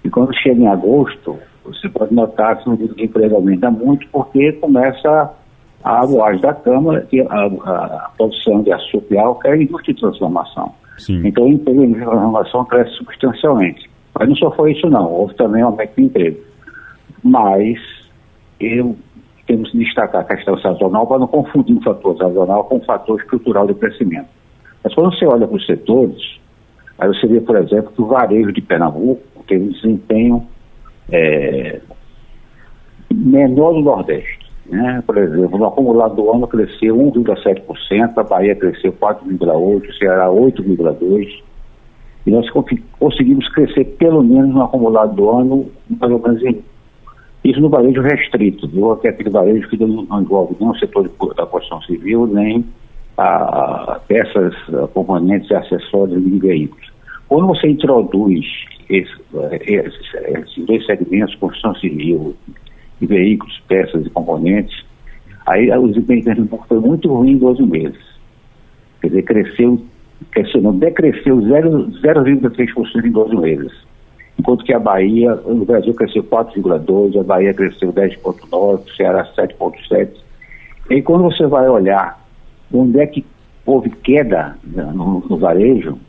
[0.04, 4.08] E quando chega em agosto, você pode notar que o nível de emprego aumenta muito
[4.10, 5.34] porque começa
[5.84, 9.58] a moagem da Câmara, que a, a, a produção de açúcar e álcool é a
[9.58, 10.74] indústria de transformação.
[10.98, 11.22] Sim.
[11.26, 13.90] Então o emprego de transformação cresce substancialmente.
[14.18, 16.40] Mas não só foi isso não, houve também um aumento de emprego.
[17.24, 17.80] Mas
[18.60, 18.98] eu
[19.50, 23.20] temos que destacar a questão sazonal para não confundir o fator sazonal com o fator
[23.20, 24.28] estrutural de crescimento.
[24.84, 26.40] Mas quando você olha para os setores,
[27.00, 30.48] aí você vê, por exemplo, que o varejo de Pernambuco teve um desempenho
[31.12, 31.82] é,
[33.12, 34.38] menor no Nordeste.
[34.68, 35.04] Né?
[35.04, 41.44] Por exemplo, no acumulado do ano cresceu 1,7%, a Bahia cresceu 4,8%, o Ceará 8,2%.
[42.28, 42.48] E nós
[43.00, 46.64] conseguimos crescer pelo menos no acumulado do ano, mais ou menos em,
[47.44, 48.96] isso no varejo restrito, viu?
[48.98, 52.66] Que é aquele varejo que não envolve nem o setor da construção civil, nem
[53.18, 56.92] a, peças, a componentes e acessórios de veículos.
[57.28, 58.46] Quando você introduz
[58.90, 59.16] esses,
[59.62, 62.36] esses, dois segmentos, construção civil
[63.00, 64.84] e veículos, peças e componentes,
[65.46, 68.10] aí o desempenho de foi muito ruim em 12 meses.
[69.02, 69.82] Quer dizer, cresceu,
[70.32, 73.72] cresceu não, decresceu 0,3% em 12 meses.
[74.40, 80.12] Enquanto que a Bahia, o Brasil cresceu 4,2%, a Bahia cresceu 10,9%, o Ceará 7,7%.
[80.90, 82.18] E quando você vai olhar
[82.74, 83.26] onde é que
[83.66, 86.00] houve queda no, no varejo,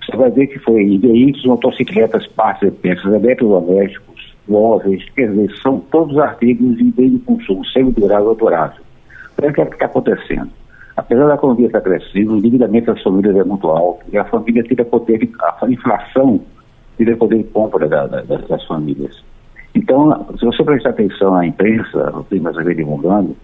[0.00, 5.50] você vai ver que foi em veículos, motocicletas, partes e peças, eletrodomésticos, móveis, quer dizer,
[5.60, 8.82] são todos artigos de bem de consumo, semi-durável ou durável.
[9.32, 10.50] Então, o que é está acontecendo?
[10.96, 14.62] Apesar da economia estar crescendo, o endividamento das famílias é muito alto e a família
[14.62, 15.28] tira poder,
[15.60, 16.40] a inflação
[17.00, 19.22] tira poder de compra da, da, das famílias.
[19.74, 23.34] Então, se você prestar atenção na imprensa, o que nós vem divulgando,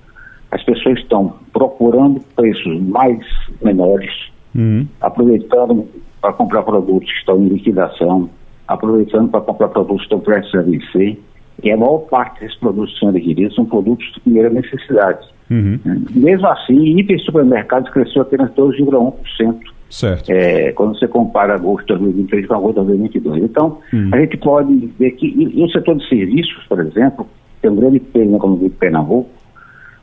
[0.51, 3.19] as pessoas estão procurando preços mais
[3.62, 4.12] menores,
[4.55, 4.87] uhum.
[5.01, 5.88] aproveitando
[6.21, 8.29] para comprar produtos que estão em liquidação,
[8.69, 11.19] aproveitando para comprar produtos que estão prestes a vencer.
[11.62, 15.27] E a maior parte desses produtos são adquiridos são produtos de primeira necessidade.
[15.51, 15.79] Uhum.
[16.11, 19.76] Mesmo assim, hiper supermercados cresceu apenas 12,1%.
[19.88, 20.31] Certo.
[20.31, 23.44] É, quando você compara agosto de 2023 com agosto de 2022.
[23.44, 24.11] Então, uhum.
[24.12, 27.27] a gente pode ver que, e, o setor de serviços, por exemplo,
[27.62, 29.31] tem um grande peso na economia de Pernambuco,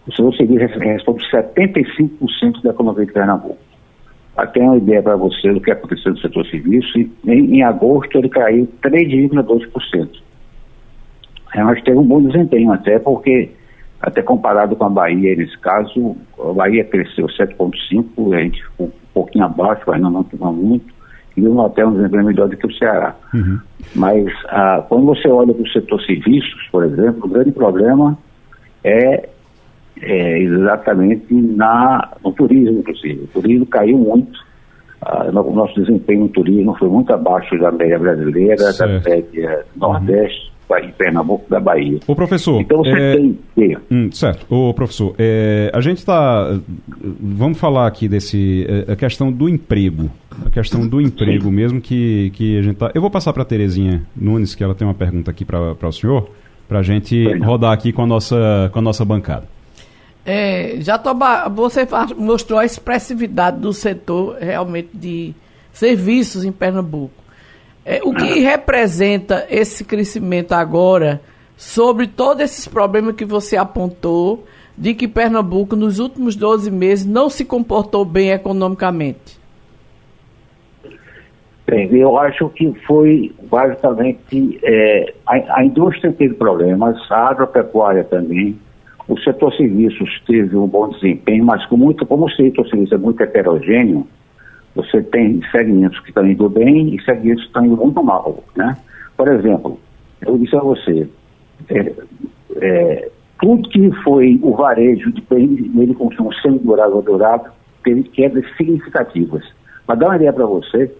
[0.07, 3.57] o setor de serviços responde 75% da economia de Pernambuco.
[4.35, 8.29] Até uma ideia para você do que aconteceu no setor serviço, em, em agosto ele
[8.29, 10.09] caiu 3,2%.
[11.55, 13.51] Nós teve um bom desempenho até, porque,
[14.03, 18.91] até comparado com a Bahia, nesse caso, a Bahia cresceu 7,5%, a gente ficou um
[19.13, 20.93] pouquinho abaixo, mas não, não, não muito,
[21.37, 23.15] e o Natel um desempenho melhor do que o Ceará.
[23.33, 23.59] Uhum.
[23.95, 28.17] Mas ah, quando você olha para o setor serviços, por exemplo, o grande problema
[28.83, 29.29] é
[30.01, 33.23] é, exatamente na, no turismo, inclusive.
[33.23, 34.37] O turismo caiu muito.
[35.01, 39.03] Ah, o nosso desempenho no turismo foi muito abaixo da média brasileira, certo.
[39.03, 40.52] da média nordeste.
[40.81, 41.99] Em Pernambuco da Bahia.
[42.07, 42.61] O professor.
[42.61, 43.15] Então você é...
[43.55, 43.77] tem.
[43.91, 44.45] Hum, certo.
[44.49, 46.59] O professor, é, a gente está.
[47.19, 48.65] Vamos falar aqui desse.
[48.67, 50.09] É, a questão do emprego.
[50.45, 51.51] A questão do emprego Sim.
[51.51, 52.91] mesmo que, que a gente tá.
[52.93, 55.91] Eu vou passar para a Terezinha Nunes, que ela tem uma pergunta aqui para o
[55.91, 56.29] senhor,
[56.67, 59.47] para a gente rodar aqui com a nossa, com a nossa bancada.
[60.25, 61.13] É, já tô,
[61.53, 65.33] você mostrou a expressividade do setor realmente de
[65.73, 67.22] serviços em Pernambuco.
[67.85, 71.21] É, o que representa esse crescimento agora
[71.57, 74.45] sobre todos esses problemas que você apontou
[74.77, 79.39] de que Pernambuco nos últimos 12 meses não se comportou bem economicamente?
[81.67, 88.57] Bem, eu acho que foi basicamente é, a, a indústria teve problemas, a agropecuária também,
[89.07, 92.97] o setor serviços teve um bom desempenho, mas com muito, como o setor serviços é
[92.97, 94.07] muito heterogêneo,
[94.75, 98.77] você tem segmentos que estão indo bem e segmentos que estão indo muito mal, né?
[99.15, 99.79] Por exemplo,
[100.21, 101.07] eu disse a você,
[101.69, 101.93] é,
[102.57, 107.51] é, tudo que foi o varejo de bem de consumo semi-durável durável
[107.83, 109.43] teve quedas significativas.
[109.85, 110.91] Para dar uma ideia para você,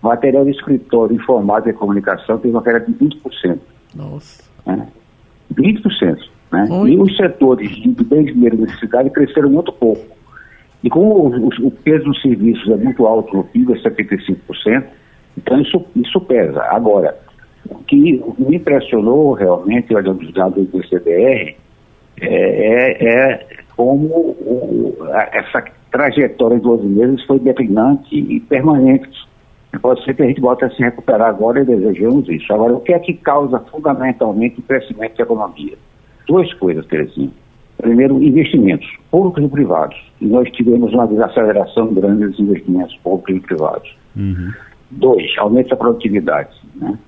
[0.00, 3.58] material de escritório, informática e comunicação teve uma queda de 20%.
[3.94, 4.44] Nossa.
[4.64, 4.86] Né?
[5.52, 6.18] 20%.
[6.52, 6.68] Né?
[6.88, 10.04] E os setores de bens de primeira necessidade cresceram muito pouco.
[10.84, 14.84] E como o, o, peso dos serviços é muito alto no PIB, é 75%,
[15.36, 16.62] então isso, isso pesa.
[16.64, 17.16] Agora,
[17.68, 21.56] o que me impressionou realmente, olhando os dados do CDR,
[22.20, 24.96] é, é, é como o,
[25.32, 29.08] essa trajetória de 12 meses foi declinante e permanente.
[29.80, 32.50] Pode ser que a gente volte a se recuperar agora e desejamos isso.
[32.52, 35.76] Agora, o que é que causa fundamentalmente o crescimento da economia?
[36.26, 37.30] Duas coisas, Terezinha.
[37.78, 39.96] Primeiro, investimentos públicos e privados.
[40.20, 43.96] E nós tivemos uma desaceleração grande dos investimentos públicos e privados.
[44.16, 44.52] Uhum.
[44.90, 46.50] Dois, aumento da produtividade.
[46.74, 46.98] Né?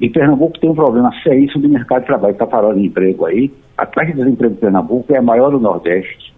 [0.00, 2.32] E Pernambuco tem um problema seríssimo do mercado de trabalho.
[2.32, 3.52] Está falando de emprego aí.
[3.76, 6.34] A taxa de desemprego de Pernambuco é a maior do Nordeste.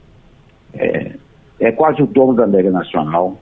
[0.74, 1.12] É,
[1.58, 3.36] é quase o dobro da média nacional.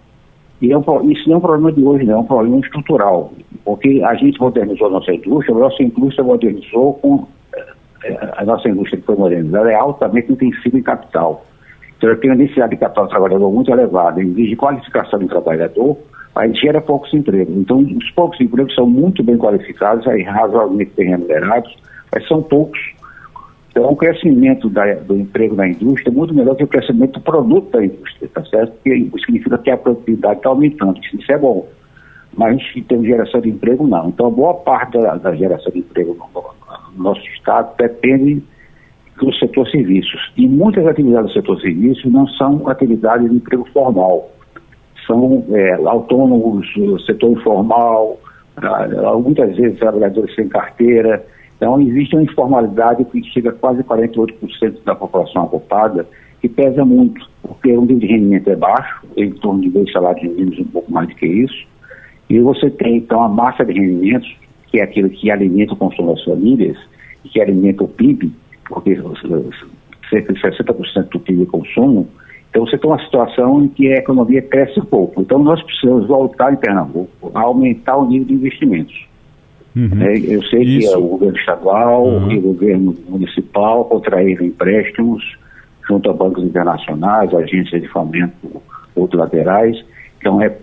[0.60, 3.32] E é um, isso não é um problema de hoje, não, é um problema estrutural.
[3.64, 7.26] Porque a gente modernizou a nossa indústria, a nossa indústria modernizou com.
[8.36, 11.44] A nossa indústria que foi modernizada é altamente intensiva em capital.
[11.96, 14.22] Então, tem uma necessidade de capital do trabalhador muito elevada.
[14.22, 15.98] Em vez de qualificação do trabalhador,
[16.34, 17.56] a gente gera poucos empregos.
[17.56, 21.76] Então, os poucos empregos são muito bem qualificados, aí razoavelmente bem remunerados,
[22.12, 22.78] mas são poucos.
[23.70, 27.20] Então, o crescimento da, do emprego na indústria é muito melhor que o crescimento do
[27.20, 28.72] produto da indústria, tá certo?
[28.72, 31.66] Porque significa que a produtividade está aumentando, isso é bom.
[32.36, 34.08] Mas em termos de geração de emprego, não.
[34.08, 36.57] Então, boa parte da, da geração de emprego no
[37.02, 38.42] nosso Estado depende
[39.20, 40.32] do setor serviços.
[40.36, 44.30] E muitas atividades do setor serviços não são atividades de emprego formal
[45.08, 46.66] são é, autônomos,
[47.06, 48.20] setor informal,
[48.58, 51.24] ah, muitas vezes trabalhadores sem carteira.
[51.56, 56.06] Então, existe uma informalidade que chega a quase 48% da população ocupada,
[56.40, 60.22] que pesa muito, porque o nível de rendimento é baixo, em torno de dois salários
[60.22, 61.66] mínimos, um pouco mais do que isso.
[62.30, 64.28] E você tem, então, a massa de rendimentos,
[64.70, 66.76] que é aquilo que alimenta o consumo das famílias,
[67.24, 68.32] que alimenta o PIB,
[68.68, 68.96] porque
[70.10, 72.08] cerca de 60% do PIB é consumo,
[72.50, 75.20] então você tem uma situação em que a economia cresce pouco.
[75.20, 79.06] Então nós precisamos voltar em Pernambuco a aumentar o nível de investimentos.
[79.76, 80.02] Uhum.
[80.02, 80.88] É, eu sei Isso.
[80.88, 82.32] que é o governo estadual uhum.
[82.32, 85.22] e o governo municipal contraíram empréstimos
[85.86, 88.62] junto a bancos internacionais, agências de fomento
[88.96, 89.76] multilaterais.
[90.18, 90.56] Então é,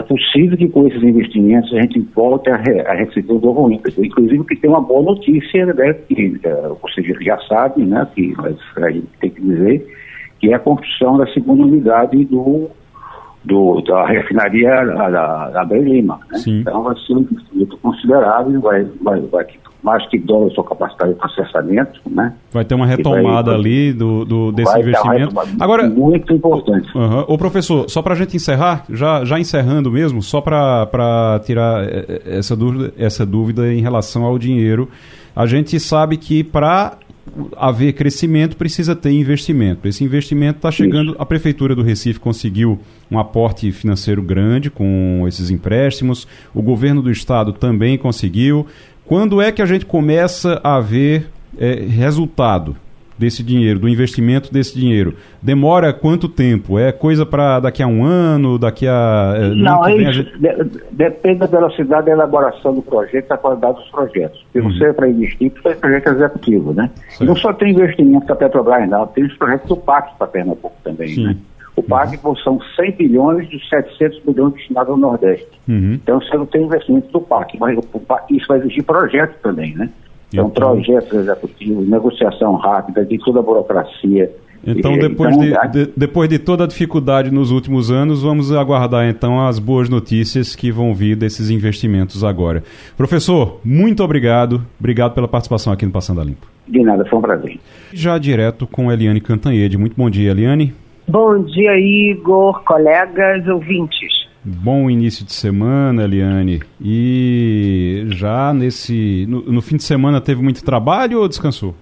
[0.00, 3.70] é possível que com esses investimentos a gente volte a, re, a receber um novo
[3.70, 4.04] ímpeto.
[4.04, 8.56] Inclusive que tem uma boa notícia, né, que é, você já sabe, né, que mas
[8.76, 9.86] a gente tem que dizer
[10.40, 12.70] que é a construção da segunda unidade do,
[13.44, 16.18] do da refinaria da, da Lima.
[16.30, 16.38] Né?
[16.46, 19.44] Então vai ser um investimento considerável, vai, vai, vai
[19.82, 22.34] mais que a sua capacidade de processamento, né?
[22.52, 25.34] Vai ter uma retomada vai, ali do, do desse investimento.
[25.58, 26.88] Agora, muito importante.
[26.96, 27.24] Uhum.
[27.26, 32.04] Ô professor, só para a gente encerrar, já, já encerrando mesmo, só para tirar eh,
[32.08, 34.88] eh, essa dúvida, essa dúvida em relação ao dinheiro,
[35.34, 36.98] a gente sabe que para
[37.56, 39.86] haver crescimento, precisa ter investimento.
[39.86, 41.14] Esse investimento está chegando.
[41.18, 42.78] A Prefeitura do Recife conseguiu
[43.10, 48.66] um aporte financeiro grande com esses empréstimos, o governo do estado também conseguiu.
[49.10, 51.26] Quando é que a gente começa a ver
[51.58, 52.76] é, resultado
[53.18, 55.16] desse dinheiro, do investimento desse dinheiro?
[55.42, 56.78] Demora quanto tempo?
[56.78, 59.34] É coisa para daqui a um ano, daqui a.
[59.36, 60.38] É, não, é isso, gente...
[60.38, 64.46] de, depende da velocidade da elaboração do projeto, da qualidade dos projetos.
[64.52, 64.70] Se uhum.
[64.70, 66.88] você é para investir, você é projeto executivo, né?
[67.08, 67.24] Certo.
[67.24, 71.08] Não só tem investimento da Petrobras, não, tem os projetos do PAC para Pernambuco também,
[71.08, 71.24] Sim.
[71.24, 71.36] né?
[71.80, 72.36] O PAC uhum.
[72.36, 75.48] são 100 bilhões de 700 bilhões destinados ao Nordeste.
[75.66, 75.94] Uhum.
[75.94, 79.74] Então você não tem investimento do PAC, mas o PAC, isso vai exigir projeto também,
[79.74, 79.88] né?
[80.32, 84.30] Então, então, projetos executivos, negociação rápida, de toda a burocracia.
[84.64, 89.08] Então, depois, então, de, de, depois de toda a dificuldade nos últimos anos, vamos aguardar
[89.08, 92.62] então as boas notícias que vão vir desses investimentos agora.
[92.94, 94.62] Professor, muito obrigado.
[94.78, 96.46] Obrigado pela participação aqui no Passando a Limpo.
[96.68, 97.58] De nada, foi um prazer.
[97.92, 99.78] Já direto com Eliane Cantanhede.
[99.78, 100.74] Muito bom dia, Eliane.
[101.10, 104.12] Bom dia, Igor, colegas, ouvintes.
[104.44, 106.62] Bom início de semana, Eliane.
[106.80, 109.26] E já nesse.
[109.28, 111.74] No, no, fim de semana teve muito trabalho ou descansou?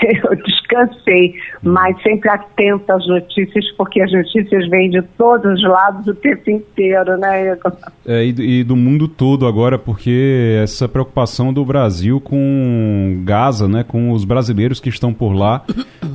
[0.24, 6.06] Eu descansei, mas sempre atenta às notícias, porque as notícias vêm de todos os lados
[6.06, 7.72] o tempo inteiro, né, Igor?
[8.06, 13.84] É, e, e do mundo todo agora, porque essa preocupação do Brasil com Gaza, né,
[13.84, 15.62] com os brasileiros que estão por lá,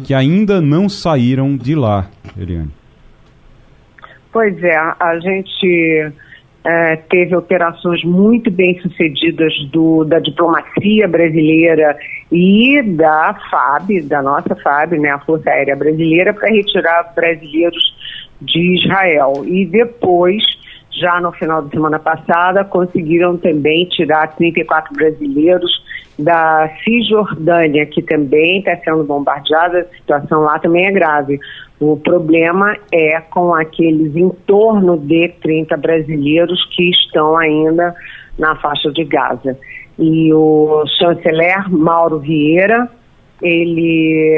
[0.04, 2.08] que ainda não saíram de lá,
[2.38, 2.72] Eliane.
[4.32, 6.12] Pois é, a gente
[6.66, 11.96] Uh, teve operações muito bem sucedidas do, da diplomacia brasileira
[12.32, 17.84] e da FAB, da nossa FAB, né, a Força Aérea Brasileira, para retirar brasileiros
[18.42, 19.44] de Israel.
[19.46, 20.42] E depois,
[21.00, 25.72] já no final de semana passada, conseguiram também tirar 34 brasileiros
[26.18, 31.40] da Cisjordânia, que também está sendo bombardeada, a situação lá também é grave.
[31.80, 37.94] O problema é com aqueles em torno de 30 brasileiros que estão ainda
[38.40, 39.58] na faixa de Gaza.
[40.00, 42.90] E o chanceler Mauro Vieira,
[43.42, 44.38] ele,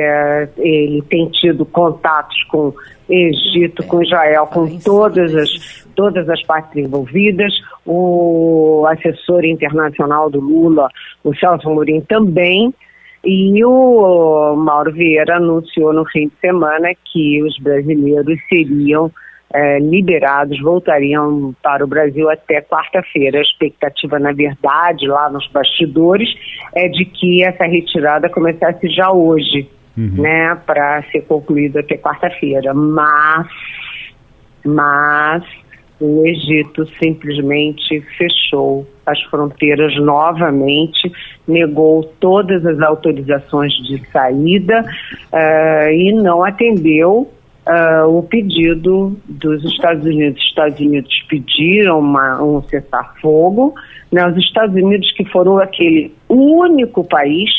[0.58, 2.74] ele tem tido contatos com
[3.10, 7.54] Egito, com Israel, com todas as, todas as partes envolvidas.
[7.86, 10.90] O assessor internacional do Lula,
[11.24, 12.74] o Celso Mourinho, também.
[13.24, 19.12] E o Mauro Vieira anunciou no fim de semana que os brasileiros seriam
[19.54, 23.40] é, liberados, voltariam para o Brasil até quarta-feira.
[23.40, 26.30] A expectativa, na verdade, lá nos bastidores,
[26.76, 30.22] é de que essa retirada começasse já hoje, uhum.
[30.22, 32.74] né, para ser concluída até quarta-feira.
[32.74, 33.48] Mas,
[34.66, 35.44] mas
[36.00, 41.12] o Egito simplesmente fechou as fronteiras novamente,
[41.48, 47.32] negou todas as autorizações de saída uh, e não atendeu
[47.68, 50.42] uh, o pedido dos Estados Unidos.
[50.42, 53.76] Os Estados Unidos pediram uma, um cessar-fogo.
[54.12, 54.26] Né?
[54.28, 57.50] Os Estados Unidos, que foram aquele único país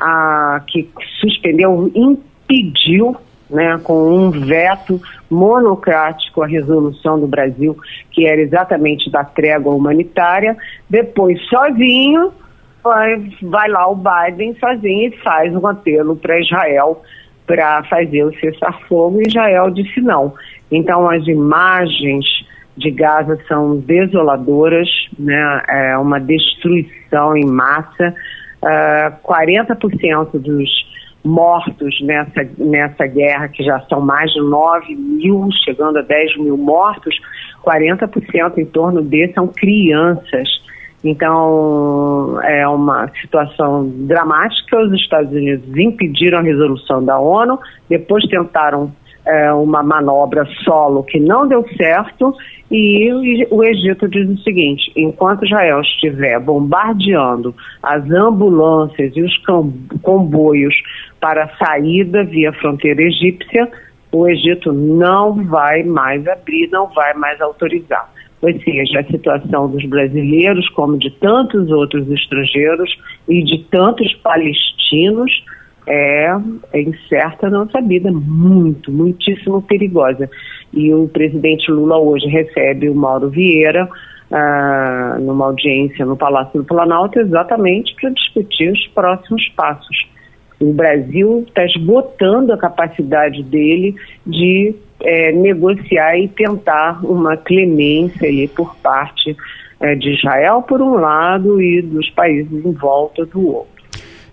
[0.00, 0.88] uh, que
[1.20, 3.16] suspendeu, impediu
[3.50, 7.76] né, com um veto monocrático à resolução do Brasil,
[8.12, 10.56] que era exatamente da trégua humanitária.
[10.88, 12.32] Depois, sozinho,
[12.82, 17.02] vai, vai lá o Biden sozinho e faz um apelo para Israel
[17.50, 20.32] para fazer o cessar-fogo e Israel disse não.
[20.70, 22.24] Então as imagens
[22.76, 24.88] de Gaza são desoladoras,
[25.18, 25.62] né?
[25.68, 28.14] é uma destruição em massa.
[28.62, 30.70] Uh, 40% dos
[31.24, 36.56] mortos nessa, nessa guerra, que já são mais de 9 mil, chegando a 10 mil
[36.56, 37.18] mortos,
[37.64, 40.48] 40% em torno desses são crianças.
[41.02, 44.78] Então, é uma situação dramática.
[44.80, 48.92] Os Estados Unidos impediram a resolução da ONU, depois tentaram
[49.24, 52.34] é, uma manobra solo que não deu certo,
[52.70, 59.34] e o Egito diz o seguinte: enquanto Israel estiver bombardeando as ambulâncias e os
[60.02, 60.74] comboios
[61.18, 63.68] para saída via fronteira egípcia,
[64.12, 68.08] o Egito não vai mais abrir, não vai mais autorizar
[68.42, 72.90] ou seja, a situação dos brasileiros, como de tantos outros estrangeiros
[73.28, 75.30] e de tantos palestinos,
[75.86, 76.30] é,
[76.72, 80.30] é incerta, não sabida, muito, muitíssimo perigosa.
[80.72, 83.88] E o presidente Lula hoje recebe o Mauro Vieira
[84.30, 90.08] ah, numa audiência no Palácio do Planalto exatamente para discutir os próximos passos.
[90.60, 98.48] O Brasil está esgotando a capacidade dele de é, negociar e tentar uma clemência aí
[98.48, 99.36] por parte
[99.80, 103.80] é, de Israel, por um lado, e dos países em volta do outro.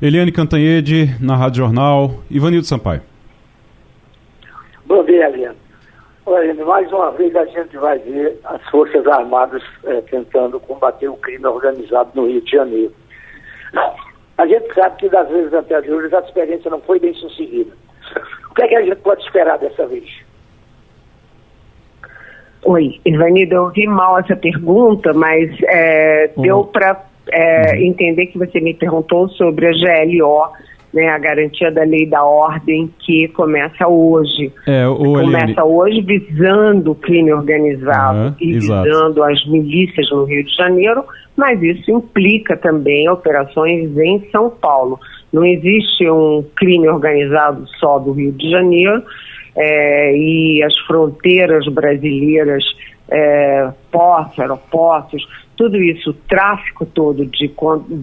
[0.01, 2.11] Eliane Cantanhede, na Rádio Jornal.
[2.29, 3.01] Ivanildo Sampaio.
[4.85, 5.57] Bom dia, Eliane.
[6.25, 11.15] Olha, mais uma vez a gente vai ver as Forças Armadas é, tentando combater o
[11.15, 12.93] crime organizado no Rio de Janeiro.
[14.37, 17.71] A gente sabe que das vezes anteriores a experiência não foi bem sucedida.
[18.51, 20.09] O que é que a gente pode esperar dessa vez?
[22.65, 26.43] Oi, Ivanildo, eu ouvi mal essa pergunta, mas é, uhum.
[26.43, 27.81] deu para é, uhum.
[27.83, 30.51] entender que você me perguntou sobre a GLO,
[30.93, 34.51] né, a garantia da lei da ordem, que começa hoje.
[34.65, 35.61] É, o começa Eliane...
[35.61, 38.83] hoje visando o crime organizado uhum, e exato.
[38.83, 41.03] visando as milícias no Rio de Janeiro,
[41.35, 44.99] mas isso implica também operações em São Paulo.
[45.31, 49.03] Não existe um crime organizado só do Rio de Janeiro,
[49.57, 52.63] é, e as fronteiras brasileiras,
[53.09, 55.27] é, portos, aeroportos,
[55.57, 57.51] tudo isso, o tráfico todo de,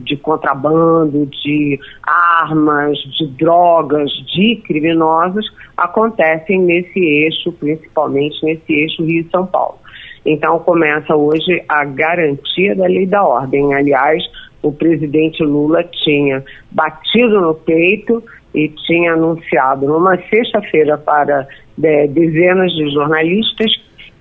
[0.04, 5.46] de contrabando, de armas, de drogas, de criminosos,
[5.76, 9.78] acontecem nesse eixo, principalmente nesse eixo Rio-São Paulo.
[10.26, 13.72] Então começa hoje a garantia da lei da ordem.
[13.72, 14.22] Aliás,
[14.60, 16.42] o presidente Lula tinha
[16.72, 18.22] batido no peito
[18.54, 21.46] e tinha anunciado numa sexta-feira para
[21.82, 23.72] é, dezenas de jornalistas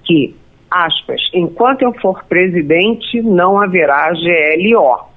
[0.04, 0.36] que,
[0.72, 5.14] aspas, enquanto eu for presidente, não haverá GLO.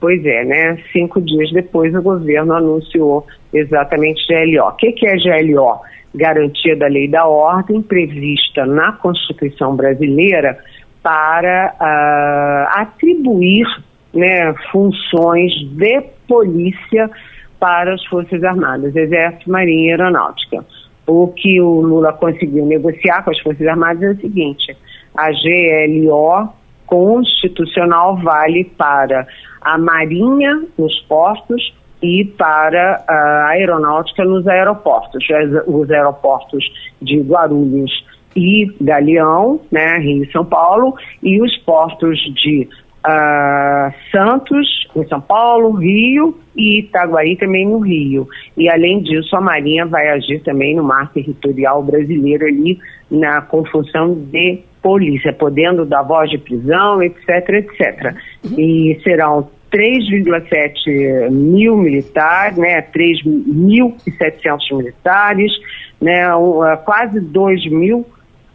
[0.00, 0.78] Pois é, né?
[0.92, 4.68] Cinco dias depois o governo anunciou exatamente GLO.
[4.68, 5.80] O que, que é GLO?
[6.14, 10.58] Garantia da lei da ordem prevista na Constituição brasileira
[11.02, 13.66] para uh, atribuir
[14.14, 17.10] né, funções de polícia
[17.64, 20.66] para as Forças Armadas, Exército, Marinha e Aeronáutica.
[21.06, 24.76] O que o Lula conseguiu negociar com as Forças Armadas é o seguinte:
[25.16, 26.52] a GLO
[26.84, 29.26] constitucional vale para
[29.62, 35.24] a Marinha nos portos e para a aeronáutica nos aeroportos.
[35.66, 38.04] Os aeroportos de Guarulhos
[38.36, 42.68] e Galeão, né, Rio e São Paulo, e os portos de
[43.04, 48.26] uh, Santos, em São Paulo, Rio e Itaguaí também no Rio.
[48.56, 52.78] E além disso, a Marinha vai agir também no mar territorial brasileiro ali
[53.10, 58.14] na com função de polícia, podendo dar voz de prisão, etc, etc.
[58.56, 65.52] E serão 3,7 mil militares, né, 3.700 militares,
[66.00, 66.26] né,
[66.84, 68.06] quase 2 mil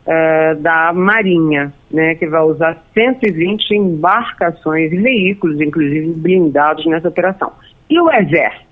[0.05, 7.51] uh, da Marinha, né, que vai usar 120 embarcações e veículos, inclusive blindados nessa operação.
[7.89, 8.69] E o Exército?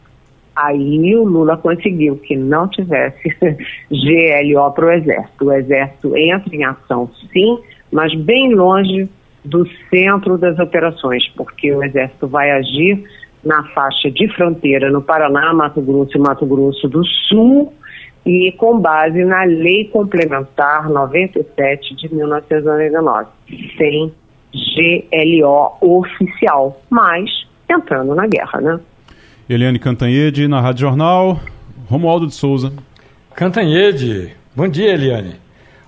[0.55, 3.29] Aí o Lula conseguiu que não tivesse
[3.91, 5.45] GLO para o Exército.
[5.45, 7.59] O Exército entra em ação, sim,
[7.91, 9.07] mas bem longe
[9.45, 13.03] do centro das operações, porque o Exército vai agir
[13.43, 17.73] na faixa de fronteira no Paraná, Mato Grosso e Mato Grosso do Sul,
[18.27, 23.29] e com base na Lei Complementar 97 de 1999,
[23.77, 24.13] sem
[24.53, 27.29] GLO oficial, mas
[27.69, 28.79] entrando na guerra, né?
[29.49, 31.39] Eliane Cantanhede, na Rádio Jornal,
[31.89, 32.73] Romualdo de Souza.
[33.33, 35.35] Cantanhede, bom dia, Eliane.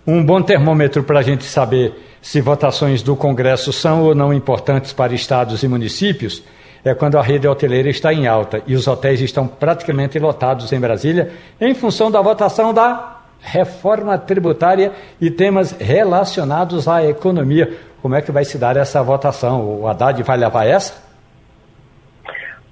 [0.07, 4.93] Um bom termômetro para a gente saber se votações do Congresso são ou não importantes
[4.93, 6.41] para estados e municípios
[6.83, 10.79] é quando a rede hoteleira está em alta e os hotéis estão praticamente lotados em
[10.79, 17.77] Brasília em função da votação da reforma tributária e temas relacionados à economia.
[18.01, 19.81] Como é que vai se dar essa votação?
[19.81, 21.09] O Haddad vai levar essa?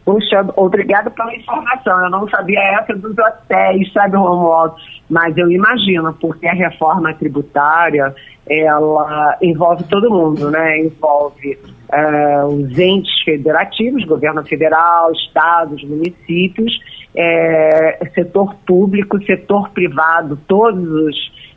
[0.05, 2.05] Puxa, obrigado pela informação.
[2.05, 4.75] Eu não sabia essa dos hotéis, sabe, Romualdo?
[5.09, 8.15] Mas eu imagino, porque a reforma tributária,
[8.49, 10.79] ela envolve todo mundo, né?
[10.79, 11.57] Envolve
[11.91, 16.71] uh, os entes federativos, governo federal, estados, municípios,
[17.15, 21.15] é, setor público, setor privado, todos os,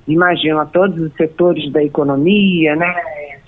[0.08, 2.94] imagina, todos os setores da economia, né?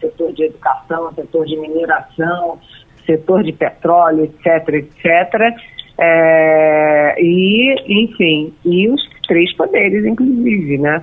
[0.01, 2.59] Setor de educação, setor de mineração,
[3.07, 5.57] setor de petróleo, etc., etc.
[5.99, 11.03] É, e, enfim, e os três poderes, inclusive, né?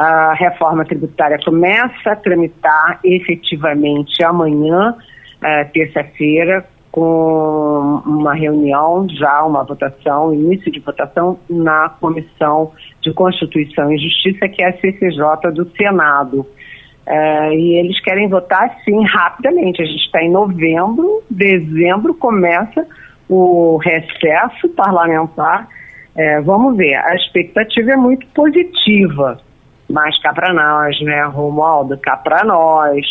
[0.00, 4.96] A reforma tributária começa a tramitar efetivamente amanhã,
[5.44, 12.72] é, terça-feira, com uma reunião, já uma votação, início de votação na Comissão
[13.02, 16.46] de Constituição e Justiça, que é a CCJ do Senado.
[17.06, 19.82] É, e eles querem votar, sim, rapidamente.
[19.82, 22.86] A gente está em novembro, dezembro começa
[23.28, 25.68] o recesso parlamentar.
[26.16, 29.38] É, vamos ver, a expectativa é muito positiva,
[29.90, 33.04] mas cá para nós, né, Romualdo, cá para nós,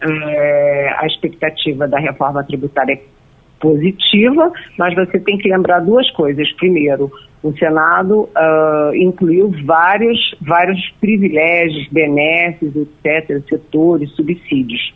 [0.00, 3.16] é, a expectativa da reforma tributária é
[3.60, 6.50] positiva, mas você tem que lembrar duas coisas.
[6.52, 7.10] Primeiro,
[7.42, 14.94] o Senado uh, incluiu vários, vários privilégios, benesses, etc., setores, subsídios.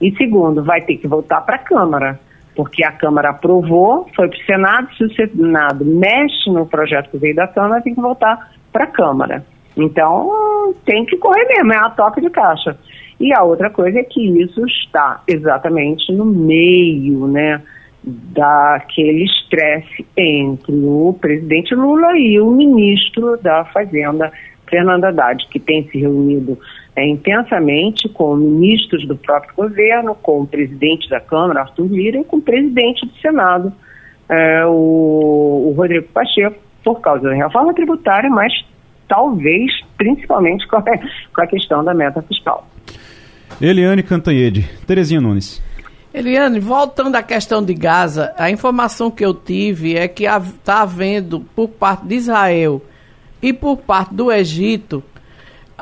[0.00, 2.18] E segundo, vai ter que voltar para a Câmara,
[2.56, 7.18] porque a Câmara aprovou, foi para o Senado, se o Senado mexe no projeto que
[7.18, 9.44] veio da Câmara, tem que voltar para a Câmara.
[9.76, 12.76] Então, tem que correr mesmo, é a toque de caixa.
[13.18, 17.62] E a outra coisa é que isso está exatamente no meio, né?
[18.02, 24.32] daquele estresse entre o presidente Lula e o ministro da Fazenda,
[24.68, 26.58] Fernando Haddad, que tem se reunido
[26.96, 32.24] é, intensamente com ministros do próprio governo, com o presidente da Câmara, Arthur Lira, e
[32.24, 33.72] com o presidente do Senado,
[34.28, 38.52] é, o, o Rodrigo Pacheco, por causa da reforma tributária, mas
[39.10, 42.66] talvez principalmente com a, com a questão da meta fiscal.
[43.60, 44.62] Eliane Cantanhede.
[44.86, 45.60] Terezinha Nunes.
[46.14, 51.40] Eliane, voltando à questão de Gaza, a informação que eu tive é que está havendo,
[51.54, 52.82] por parte de Israel
[53.42, 55.04] e por parte do Egito,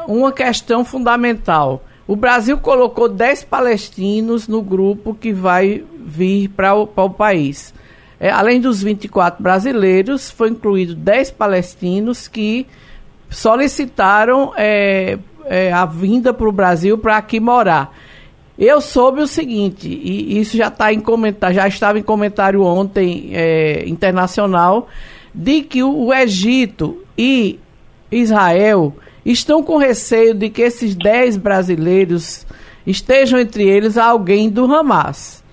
[0.07, 1.83] uma questão fundamental.
[2.07, 7.73] O Brasil colocou 10 palestinos no grupo que vai vir para o, o, país.
[8.21, 12.67] É, além dos 24 brasileiros, foi incluído 10 palestinos que
[13.31, 17.97] solicitaram é, é, a vinda para o Brasil para aqui morar.
[18.59, 23.31] Eu soube o seguinte, e isso já está em comentário, já estava em comentário ontem
[23.33, 24.89] é, internacional,
[25.33, 27.61] de que o, o Egito e
[28.11, 32.47] Israel estão com receio de que esses 10 brasileiros
[32.87, 35.45] estejam entre eles alguém do Hamas.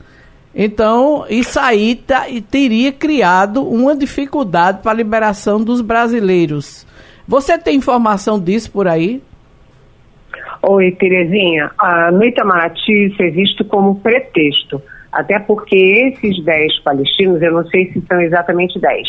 [0.55, 6.87] Então, isso aí tá, teria criado uma dificuldade para a liberação dos brasileiros.
[7.27, 9.21] Você tem informação disso por aí?
[10.61, 11.71] Oi, Terezinha.
[11.77, 14.81] Ah, no Itamaraty isso é visto como pretexto.
[15.11, 19.07] Até porque esses 10 palestinos, eu não sei se são exatamente 10,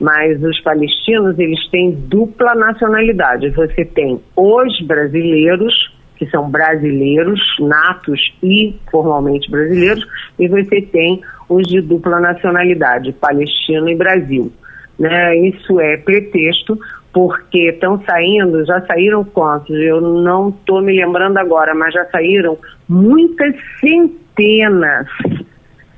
[0.00, 3.50] mas os palestinos eles têm dupla nacionalidade.
[3.50, 10.04] Você tem os brasileiros, que são brasileiros, natos e formalmente brasileiros,
[10.38, 14.52] e você tem os de dupla nacionalidade, Palestina e Brasil.
[14.98, 15.36] Né?
[15.36, 16.78] Isso é pretexto
[17.14, 19.70] porque estão saindo, já saíram quantos?
[19.70, 22.58] Eu não estou me lembrando agora, mas já saíram
[22.88, 25.06] muitas centenas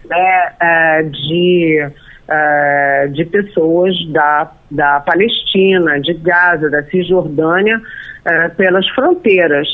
[0.05, 1.91] né, uh, de,
[2.29, 9.67] uh, de pessoas da, da Palestina, de Gaza, da Cisjordânia, uh, pelas fronteiras.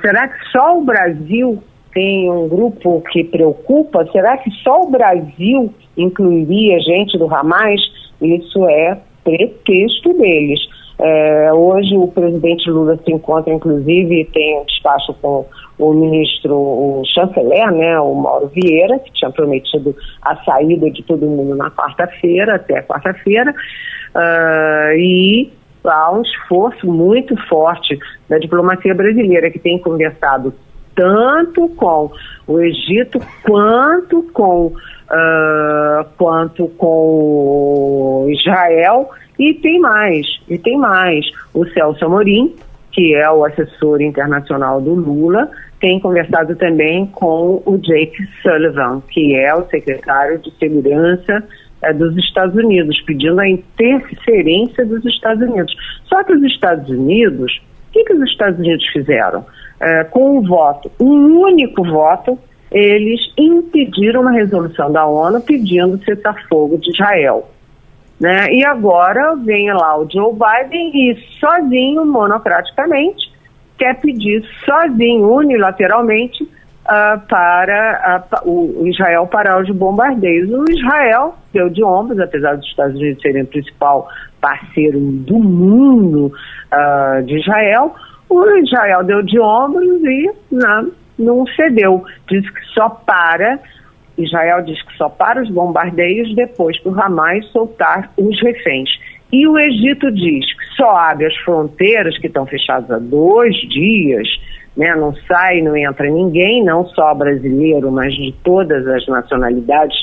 [0.00, 1.60] será que só o Brasil
[1.92, 4.06] tem um grupo que preocupa?
[4.12, 7.80] Será que só o Brasil incluiria gente do Hamas?
[8.20, 8.96] Isso é
[9.28, 10.60] pretexto deles.
[11.00, 15.46] É, hoje o presidente Lula se encontra, inclusive, tem um despacho com
[15.78, 21.26] o ministro, o chanceler, né, o Mauro Vieira, que tinha prometido a saída de todo
[21.26, 25.52] mundo na quarta-feira, até quarta-feira, uh, e
[25.84, 27.96] há um esforço muito forte
[28.28, 30.52] da diplomacia brasileira, que tem conversado
[30.98, 32.10] tanto com
[32.48, 41.24] o Egito quanto com, uh, quanto com Israel e tem mais, e tem mais.
[41.54, 42.52] O Celso Amorim,
[42.90, 45.48] que é o assessor internacional do Lula,
[45.80, 51.44] tem conversado também com o Jake Sullivan, que é o secretário de Segurança
[51.80, 55.72] é, dos Estados Unidos, pedindo a interferência dos Estados Unidos.
[56.06, 59.46] Só que os Estados Unidos, o que, que os Estados Unidos fizeram?
[59.80, 62.38] É, com um voto, um único voto,
[62.70, 67.48] eles impediram uma resolução da ONU pedindo cessar-fogo de Israel.
[68.20, 68.52] Né?
[68.52, 73.32] E agora vem lá o Joe Biden e sozinho, monocraticamente,
[73.78, 80.50] quer pedir sozinho, unilateralmente, uh, para uh, o Israel parar os bombardeios.
[80.50, 84.08] O Israel deu de ombros, apesar dos Estados Unidos serem o principal
[84.40, 86.32] parceiro do mundo
[86.72, 87.94] uh, de Israel,
[88.28, 92.04] o Israel deu de ombros e não, não cedeu.
[92.28, 93.58] Diz que só para
[94.18, 98.90] Israel diz que só para os bombardeios depois que o Hamas soltar os reféns.
[99.32, 104.26] E o Egito diz que só abre as fronteiras, que estão fechadas há dois dias,
[104.76, 109.96] né, não sai, não entra ninguém, não só brasileiro, mas de todas as nacionalidades,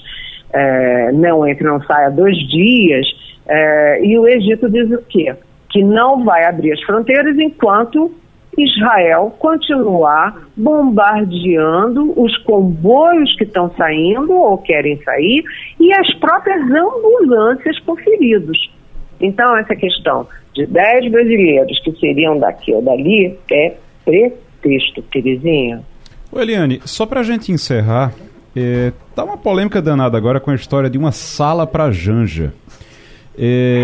[0.54, 3.06] é, não entra, não sai há dois dias.
[3.48, 5.34] É, e o Egito diz o quê?
[5.76, 8.10] Que não vai abrir as fronteiras enquanto
[8.58, 15.44] Israel continuar bombardeando os comboios que estão saindo ou querem sair
[15.78, 18.72] e as próprias ambulâncias com feridos.
[19.20, 25.82] Então, essa questão de 10 brasileiros que seriam daqui ou dali é pretexto, Terezinha.
[26.32, 28.14] Ô Eliane, só para a gente encerrar,
[28.56, 32.54] é, tá uma polêmica danada agora com a história de uma sala para Janja
[33.38, 33.84] é,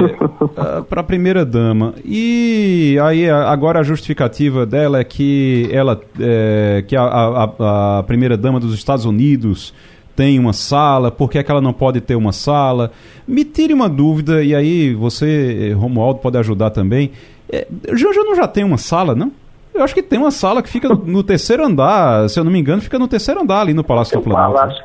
[0.89, 1.93] para a primeira dama.
[2.03, 8.37] E aí agora a justificativa dela é que ela é, que a, a, a, primeira
[8.37, 9.73] dama dos Estados Unidos
[10.15, 12.91] tem uma sala, por que, é que ela não pode ter uma sala?
[13.27, 17.11] Me tire uma dúvida, e aí você, Romualdo, pode ajudar também.
[17.49, 19.31] É, Janja não já tem uma sala, não?
[19.73, 22.51] Eu acho que tem uma sala que fica no, no terceiro andar, se eu não
[22.51, 24.53] me engano, fica no terceiro andar ali no Palácio do Planalto.
[24.53, 24.83] Palácio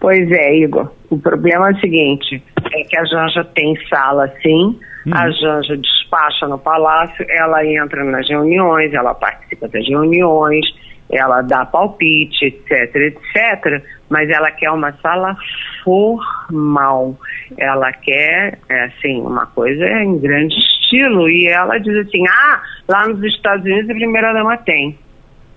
[0.00, 0.90] Pois é, Igor.
[1.10, 2.42] O problema é o seguinte:
[2.72, 5.10] é que a Janja tem sala sim, hum.
[5.12, 10.66] a Janja despacha no palácio, ela entra nas reuniões, ela participa das reuniões,
[11.10, 15.36] ela dá palpite, etc, etc, mas ela quer uma sala
[15.82, 17.16] formal.
[17.56, 21.28] Ela quer, é, assim, uma coisa em grande estilo.
[21.28, 24.98] E ela diz assim: ah, lá nos Estados Unidos a primeira-dama tem.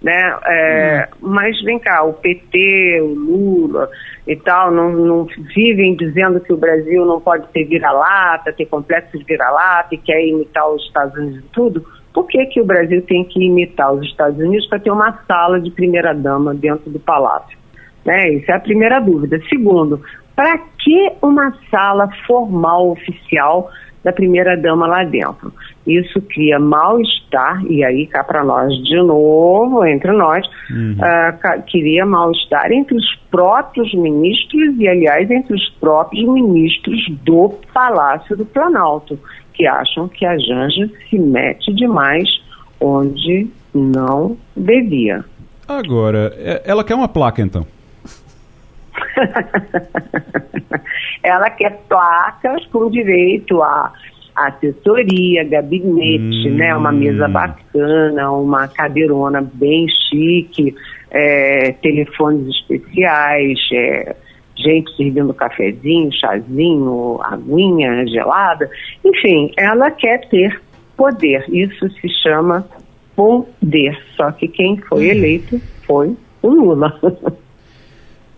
[0.01, 0.37] Né?
[0.45, 1.29] É, hum.
[1.29, 3.89] Mas vem cá, o PT, o Lula
[4.27, 9.17] e tal, não, não vivem dizendo que o Brasil não pode ter vira-lata, ter complexo
[9.17, 11.85] de vira-lata e quer imitar os Estados Unidos e tudo.
[12.13, 15.59] Por que, que o Brasil tem que imitar os Estados Unidos para ter uma sala
[15.59, 17.57] de primeira-dama dentro do palácio?
[18.05, 18.33] Né?
[18.33, 19.39] Isso é a primeira dúvida.
[19.47, 20.01] Segundo,
[20.35, 23.69] para que uma sala formal oficial
[24.03, 25.53] da primeira-dama lá dentro.
[25.85, 30.95] Isso cria mal-estar, e aí cá para nós de novo, entre nós, uhum.
[30.97, 38.35] uh, cria mal-estar entre os próprios ministros e, aliás, entre os próprios ministros do Palácio
[38.35, 39.19] do Planalto,
[39.53, 42.27] que acham que a Janja se mete demais
[42.79, 45.23] onde Não devia.
[45.67, 47.65] Agora, é- ela quer uma placa então.
[51.23, 53.93] Ela quer placas com direito a
[54.35, 56.55] assessoria, gabinete, Hum.
[56.55, 56.75] né?
[56.75, 60.73] Uma mesa bacana, uma cadeirona bem chique,
[61.11, 64.15] é, telefones especiais, é,
[64.55, 68.69] gente servindo cafezinho, chazinho, aguinha gelada.
[69.03, 70.59] Enfim, ela quer ter
[70.95, 71.43] poder.
[71.49, 72.65] Isso se chama
[73.15, 73.97] poder.
[74.15, 76.97] Só que quem foi eleito foi o Lula.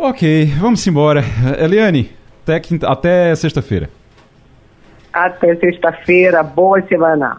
[0.05, 1.23] Ok, vamos embora.
[1.57, 2.11] Eliane,
[2.43, 3.89] até, quinta- até sexta-feira.
[5.13, 7.37] Até sexta-feira, boa semana.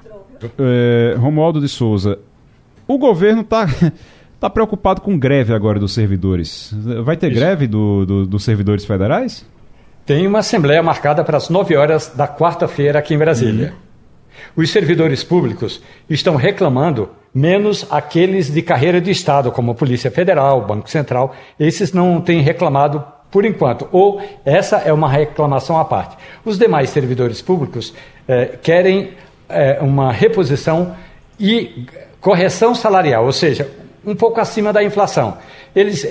[0.59, 2.19] É, Romualdo de Souza,
[2.89, 3.67] o governo está
[4.41, 6.75] tá preocupado com greve agora dos servidores.
[7.05, 9.47] Vai ter greve do, do- dos servidores federais?
[10.07, 13.75] Tem uma assembleia marcada para as 9 horas da quarta-feira aqui em Brasília.
[14.57, 20.89] Os servidores públicos estão reclamando menos aqueles de carreira de Estado, como Polícia Federal, Banco
[20.89, 21.35] Central.
[21.59, 26.17] Esses não têm reclamado por enquanto, ou essa é uma reclamação à parte.
[26.45, 27.93] Os demais servidores públicos
[28.29, 29.11] eh, querem
[29.49, 30.95] eh, uma reposição
[31.39, 31.87] e
[32.21, 33.69] correção salarial, ou seja,
[34.07, 35.37] um pouco acima da inflação.
[35.75, 36.05] Eles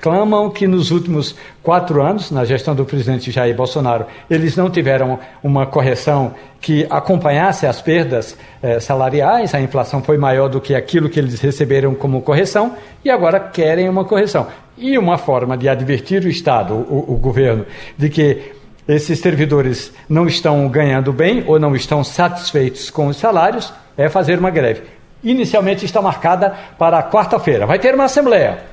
[0.00, 5.18] reclamam que nos últimos quatro anos, na gestão do presidente Jair Bolsonaro, eles não tiveram
[5.42, 11.10] uma correção que acompanhasse as perdas eh, salariais, a inflação foi maior do que aquilo
[11.10, 14.46] que eles receberam como correção e agora querem uma correção.
[14.78, 17.66] E uma forma de advertir o Estado, o, o governo,
[17.98, 18.52] de que
[18.88, 24.38] esses servidores não estão ganhando bem ou não estão satisfeitos com os salários é fazer
[24.38, 24.80] uma greve.
[25.22, 27.66] Inicialmente está marcada para quarta-feira.
[27.66, 28.69] Vai ter uma assembleia.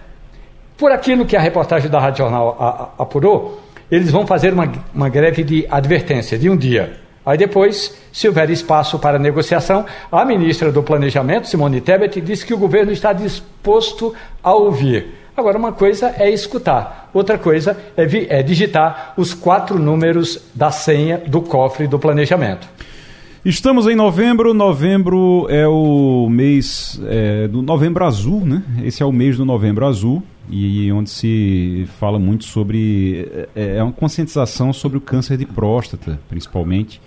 [0.77, 3.59] Por aquilo que a reportagem da Rádio Jornal apurou,
[3.89, 6.99] eles vão fazer uma, uma greve de advertência de um dia.
[7.25, 12.53] Aí depois, se houver espaço para negociação, a ministra do Planejamento, Simone Tebet, disse que
[12.53, 14.13] o governo está disposto
[14.43, 15.15] a ouvir.
[15.35, 21.17] Agora, uma coisa é escutar, outra coisa é, é digitar os quatro números da senha
[21.17, 22.67] do cofre do planejamento.
[23.47, 24.53] Estamos em novembro.
[24.53, 28.61] Novembro é o mês é, do Novembro Azul, né?
[28.83, 33.25] Esse é o mês do Novembro Azul e onde se fala muito sobre
[33.55, 36.99] é, é uma conscientização sobre o câncer de próstata, principalmente.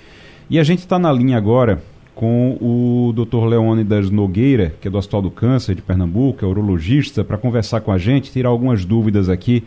[0.48, 1.82] E a gente está na linha agora
[2.14, 3.44] com o Dr.
[3.44, 7.92] Leônidas Nogueira, que é do Hospital do Câncer de Pernambuco, é urologista, para conversar com
[7.92, 9.62] a gente, tirar algumas dúvidas aqui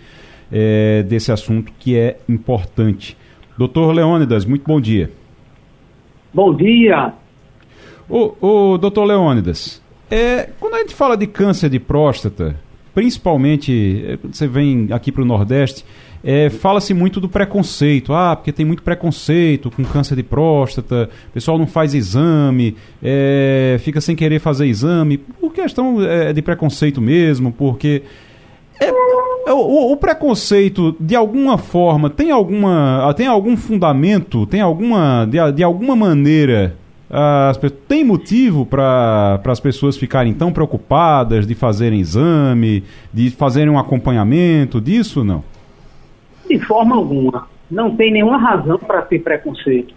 [0.52, 3.16] é, desse assunto que é importante.
[3.56, 5.12] Doutor Leônidas, muito bom dia.
[6.34, 7.14] Bom dia.
[8.10, 9.80] Ô, ô doutor Leônidas,
[10.10, 12.60] é, quando a gente fala de câncer de próstata,
[12.92, 15.86] principalmente é, você vem aqui para o Nordeste,
[16.24, 18.14] é, fala-se muito do preconceito.
[18.14, 23.78] Ah, porque tem muito preconceito com câncer de próstata, o pessoal não faz exame, é,
[23.82, 28.02] fica sem querer fazer exame, por questão é, de preconceito mesmo, porque
[29.48, 35.26] é, o, o- o preconceito, de alguma forma, tem alguma tem algum fundamento, tem alguma
[35.30, 36.76] de, de alguma maneira
[37.10, 43.70] as pe- tem motivo para as pessoas ficarem tão preocupadas de fazerem exame, de fazerem
[43.70, 45.44] um acompanhamento disso não?
[46.50, 47.48] De forma alguma.
[47.70, 49.94] Não tem nenhuma razão para ter preconceito.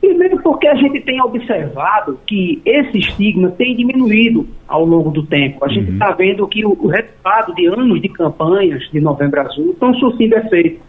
[0.00, 5.62] Primeiro porque a gente tem observado que esse estigma tem diminuído ao longo do tempo.
[5.62, 9.72] A gente está vendo que o, o resultado de anos de campanhas de Novembro Azul
[9.72, 10.80] estão surtindo efeito.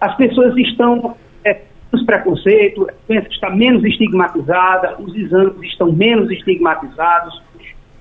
[0.00, 1.60] As pessoas estão é,
[1.92, 7.40] menos preconceito, a doença está menos estigmatizada, os exames estão menos estigmatizados.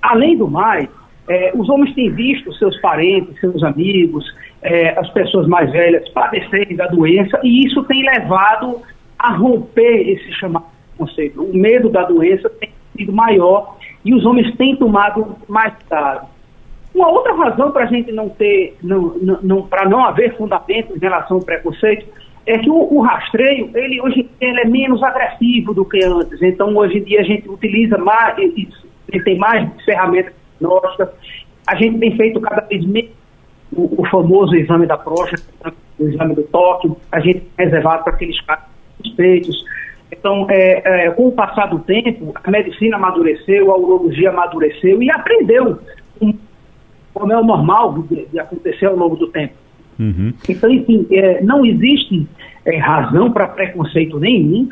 [0.02, 0.90] Além do mais,
[1.30, 4.26] eh, os homens têm visto seus parentes, seus amigos,
[4.62, 8.82] eh, as pessoas mais velhas padecerem da doença e isso tem levado
[9.18, 10.66] a romper esse chamado
[10.98, 11.42] conceito.
[11.42, 16.28] O medo da doença tem sido maior e os homens têm tomado mais cuidado.
[16.94, 21.00] Uma outra razão para a gente não ter, não, não, para não haver fundamento em
[21.00, 22.08] relação ao preconceito,
[22.46, 26.42] é que o, o rastreio, ele hoje ele é menos agressivo do que antes.
[26.42, 31.10] Então, hoje em dia, a gente utiliza mais, ele tem mais ferramentas diagnósticas.
[31.68, 33.12] A gente tem feito cada vez menos
[33.72, 38.40] o, o famoso exame da próstata, o exame do toque, a gente reservado para aqueles
[38.42, 38.77] casos
[39.08, 39.66] suspeitos.
[40.12, 45.12] Então, é, é, com o passar do tempo, a medicina amadureceu, a urologia amadureceu e
[45.12, 45.80] aprendeu
[47.14, 49.54] como é o normal de, de acontecer ao longo do tempo.
[50.00, 50.34] Uhum.
[50.48, 52.28] Então, enfim, é, não existe
[52.66, 54.70] é, razão para preconceito nenhum.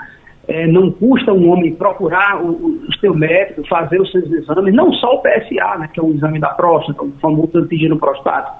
[0.47, 4.93] É, não custa um homem procurar o, o, seu médico, fazer os seus exames, não
[4.93, 8.55] só o PSA, né, que é o exame da próstata, o famoso antígeno prostático,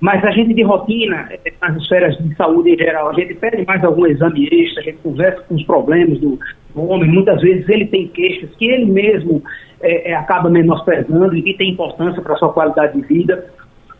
[0.00, 3.64] mas a gente de rotina, é, nas esferas de saúde em geral, a gente pede
[3.66, 6.38] mais algum exame extra, a gente conversa com os problemas do,
[6.74, 9.42] do homem, muitas vezes ele tem queixas que ele mesmo
[9.80, 13.46] é, é, acaba menosprezando e que tem importância para a sua qualidade de vida.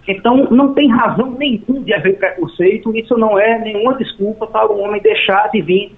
[0.07, 4.79] Então, não tem razão nenhuma de haver preconceito, isso não é nenhuma desculpa para o
[4.79, 5.93] homem deixar de vir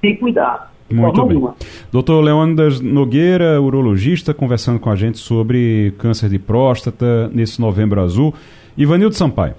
[0.00, 0.72] se cuidar.
[0.90, 1.48] Muito bem.
[1.92, 8.34] Doutor Leônidas Nogueira, urologista, conversando com a gente sobre câncer de próstata nesse novembro azul.
[8.76, 9.54] Ivanildo Sampaio.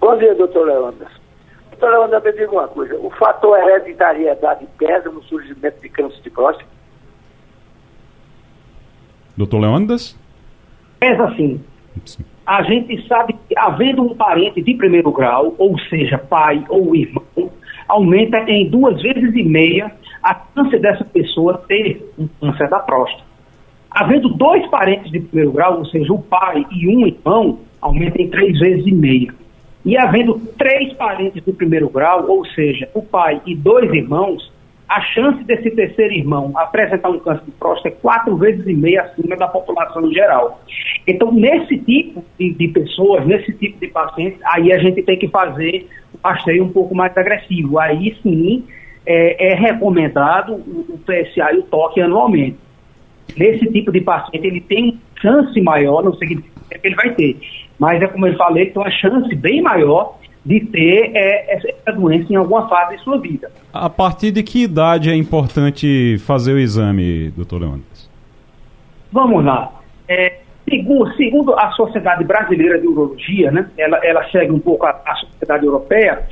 [0.00, 1.08] Bom dia, doutor Leônidas.
[1.70, 2.96] Doutor Leônidas, me diga uma coisa.
[2.96, 6.68] O fator hereditariedade pesa no surgimento de câncer de próstata?
[9.36, 10.18] Doutor Leônidas?
[10.98, 11.60] Pesa sim.
[12.04, 12.24] sim.
[12.46, 17.50] A gente sabe que, havendo um parente de primeiro grau, ou seja, pai ou irmão,
[17.88, 23.24] aumenta em duas vezes e meia a chance dessa pessoa ter um câncer da próstata.
[23.90, 28.28] Havendo dois parentes de primeiro grau, ou seja, o pai e um irmão, aumenta em
[28.28, 29.32] três vezes e meia.
[29.84, 34.50] E havendo três parentes de primeiro grau, ou seja, o pai e dois irmãos,
[34.88, 39.02] a chance desse terceiro irmão apresentar um câncer de próstata é quatro vezes e meia
[39.02, 40.62] acima da população geral.
[41.06, 45.28] Então, nesse tipo de, de pessoas, nesse tipo de pacientes, aí a gente tem que
[45.28, 47.78] fazer um rastreio um pouco mais agressivo.
[47.78, 48.64] Aí sim
[49.06, 52.58] é, é recomendado o, o PSA e o toque anualmente.
[53.36, 57.38] Nesse tipo de paciente, ele tem chance maior, não significa que ele vai ter,
[57.78, 62.32] mas é como eu falei, tem uma chance bem maior de ter é, essa doença
[62.32, 63.50] em alguma fase de sua vida.
[63.72, 68.10] A partir de que idade é importante fazer o exame, doutor Leônidas?
[69.10, 69.72] Vamos lá.
[70.06, 75.00] É, segundo, segundo, a Sociedade Brasileira de Urologia, né, ela, ela segue um pouco a,
[75.06, 76.26] a Sociedade Europeia,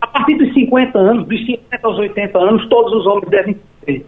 [0.00, 3.56] a partir dos 50 anos, dos 50 aos 80 anos, todos os homens devem
[3.86, 4.04] ter.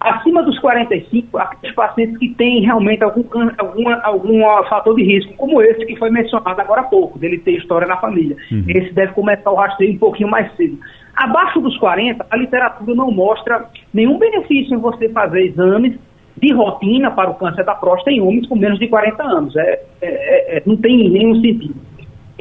[0.00, 3.22] Acima dos 45, aqueles pacientes que têm realmente algum,
[3.58, 7.58] alguma, algum fator de risco, como esse que foi mencionado agora há pouco, dele ter
[7.58, 8.34] história na família.
[8.50, 8.64] Uhum.
[8.66, 10.78] Esse deve começar o rastreio um pouquinho mais cedo.
[11.14, 15.98] Abaixo dos 40, a literatura não mostra nenhum benefício em você fazer exames
[16.40, 19.54] de rotina para o câncer da próstata em homens com menos de 40 anos.
[19.54, 21.74] É, é, é, não tem nenhum sentido.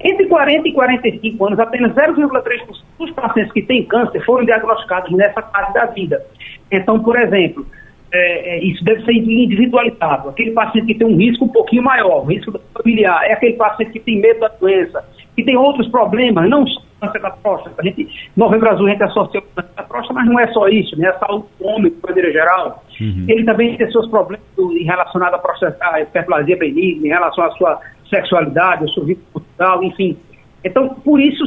[0.01, 5.41] Entre 40 e 45 anos, apenas 0,3% dos pacientes que têm câncer foram diagnosticados nessa
[5.41, 6.23] fase da vida.
[6.71, 7.65] Então, por exemplo,
[8.11, 10.29] é, é, isso deve ser individualizado.
[10.29, 13.91] Aquele paciente que tem um risco um pouquinho maior, um risco familiar, é aquele paciente
[13.91, 15.03] que tem medo da doença,
[15.35, 17.75] que tem outros problemas, não só câncer da próstata.
[17.79, 20.67] A gente, Novembro Azul, a gente associa o câncer da próstata, mas não é só
[20.67, 21.07] isso, né?
[21.07, 22.83] A saúde do homem, de maneira geral.
[22.99, 23.25] Uhum.
[23.27, 27.51] Ele também tem seus problemas em relação à próstata, à hiperplasia benigna, em relação à
[27.51, 30.17] sua sexualidade, ao seu vínculo cultural, enfim.
[30.63, 31.43] Então, por isso,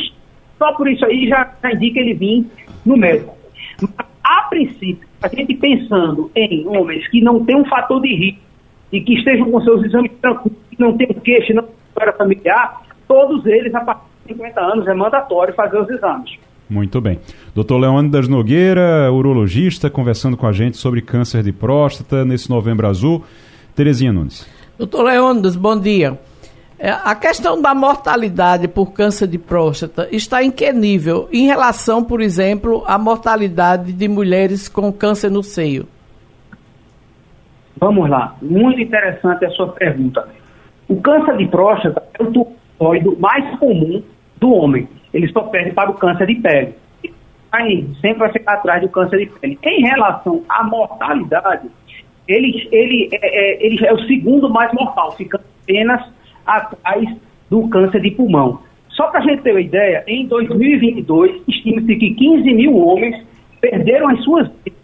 [0.59, 2.47] só por isso aí já, já indica ele vir
[2.87, 3.37] no médico.
[3.81, 8.41] Mas, a princípio, a gente pensando em homens que não têm um fator de risco
[8.93, 13.45] e que estejam com seus exames tranquilos, que não têm queixa, não tem familiar, todos
[13.47, 16.39] eles, a partir de 50 anos, é mandatório fazer os exames.
[16.69, 17.19] Muito bem.
[17.55, 23.25] Doutor Leônidas Nogueira, urologista, conversando com a gente sobre câncer de próstata nesse novembro azul.
[23.75, 24.49] Terezinha Nunes.
[24.79, 26.19] Doutor Leônidas, bom dia.
[26.85, 32.03] É, a questão da mortalidade por câncer de próstata está em que nível em relação,
[32.03, 35.87] por exemplo, à mortalidade de mulheres com câncer no seio?
[37.77, 40.29] Vamos lá, muito interessante a sua pergunta.
[40.89, 44.03] O câncer de próstata é o tumoroide mais comum
[44.41, 44.89] do homem.
[45.15, 46.75] Ele só perde para o câncer de pele.
[47.53, 49.57] Aí, sempre vai ficar atrás do câncer de pele.
[49.63, 51.69] Em relação à mortalidade,
[52.27, 56.03] ele, ele, é, é ele é o segundo mais mortal, ficando apenas
[56.47, 57.09] atrás
[57.51, 58.61] do câncer de pulmão.
[58.91, 63.25] Só para a gente ter uma ideia, em 2022, estima-se que 15 mil homens
[63.61, 64.81] perderam as suas vidas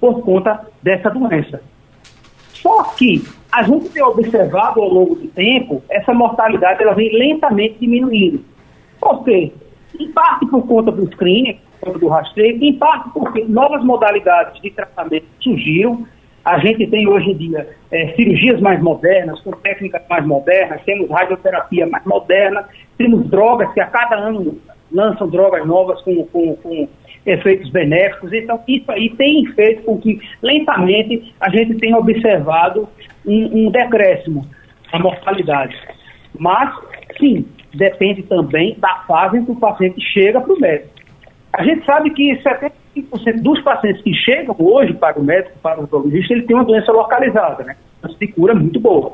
[0.00, 1.62] por conta dessa doença.
[2.54, 7.76] Só que a gente tem observado ao longo do tempo, essa mortalidade ela vem lentamente
[7.80, 8.44] diminuindo.
[9.00, 9.52] Por quê?
[9.98, 11.58] Em parte por conta do screening,
[11.98, 16.06] do rastreio, em parte porque novas modalidades de tratamento surgiram,
[16.44, 21.08] a gente tem hoje em dia é, cirurgias mais modernas, com técnicas mais modernas, temos
[21.10, 22.68] radioterapia mais moderna,
[22.98, 24.58] temos drogas que a cada ano
[24.90, 26.88] lançam drogas novas com, com, com
[27.24, 28.32] efeitos benéficos.
[28.32, 32.88] Então, isso aí tem feito com que, lentamente, a gente tenha observado
[33.26, 34.46] um, um decréscimo
[34.92, 35.76] na mortalidade.
[36.38, 36.74] Mas,
[37.18, 40.91] sim, depende também da fase em que o paciente chega para o médico.
[41.52, 42.34] A gente sabe que
[42.96, 46.64] 75% dos pacientes que chegam hoje para o médico, para o urologista, ele tem uma
[46.64, 47.76] doença localizada, né?
[48.18, 49.12] De cura muito boa.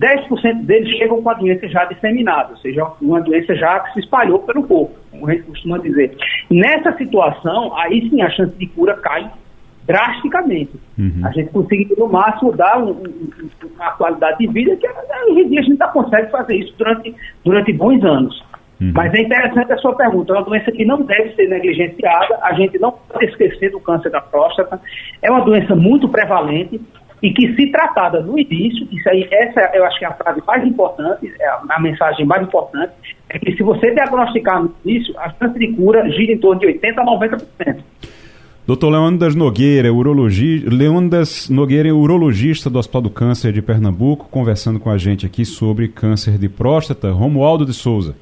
[0.00, 4.00] 10% deles chegam com a doença já disseminada, ou seja, uma doença já que se
[4.00, 6.16] espalhou pelo corpo, como a gente costuma dizer.
[6.48, 9.28] Nessa situação, aí sim a chance de cura cai
[9.86, 10.72] drasticamente.
[10.98, 11.22] Uhum.
[11.24, 13.30] A gente consegue, no máximo, dar um, um,
[13.74, 17.14] uma qualidade de vida que hoje em dia a gente ainda consegue fazer isso durante,
[17.44, 18.44] durante bons anos.
[18.80, 18.92] Uhum.
[18.94, 20.32] Mas é interessante a sua pergunta.
[20.32, 22.38] É uma doença que não deve ser negligenciada.
[22.42, 24.80] A gente não pode esquecer do câncer da próstata.
[25.20, 26.80] É uma doença muito prevalente.
[27.20, 30.40] e que se tratada no início, isso aí, essa eu acho que é a frase
[30.46, 32.92] mais importante, é a, mensagem mais importante,
[33.28, 36.68] é que se você diagnosticar no início, a chance de cura gira em torno de
[36.68, 37.82] 80% a 90%.
[38.68, 40.58] Doutor Leônidas Nogueira, urologi...
[40.68, 45.88] Leônidas Nogueira, urologista do Hospital do Câncer de Pernambuco, conversando com a gente aqui sobre
[45.88, 47.10] câncer de próstata.
[47.10, 48.14] Romualdo de Souza.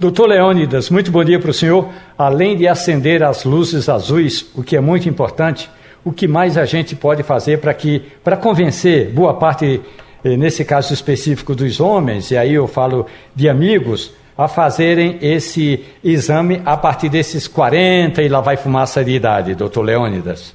[0.00, 1.88] Doutor Leônidas, muito bom dia para o senhor.
[2.16, 5.68] Além de acender as luzes azuis, o que é muito importante,
[6.04, 9.80] o que mais a gente pode fazer para que, para convencer boa parte,
[10.22, 15.84] eh, nesse caso específico dos homens, e aí eu falo de amigos, a fazerem esse
[16.04, 20.54] exame a partir desses 40 e lá vai fumaça de idade, doutor Leônidas?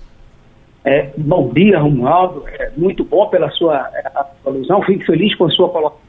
[0.86, 2.46] É, bom dia, Romualdo.
[2.48, 4.10] É, muito bom pela sua é,
[4.46, 4.82] alusão.
[4.84, 6.02] Fico feliz com a sua colocação.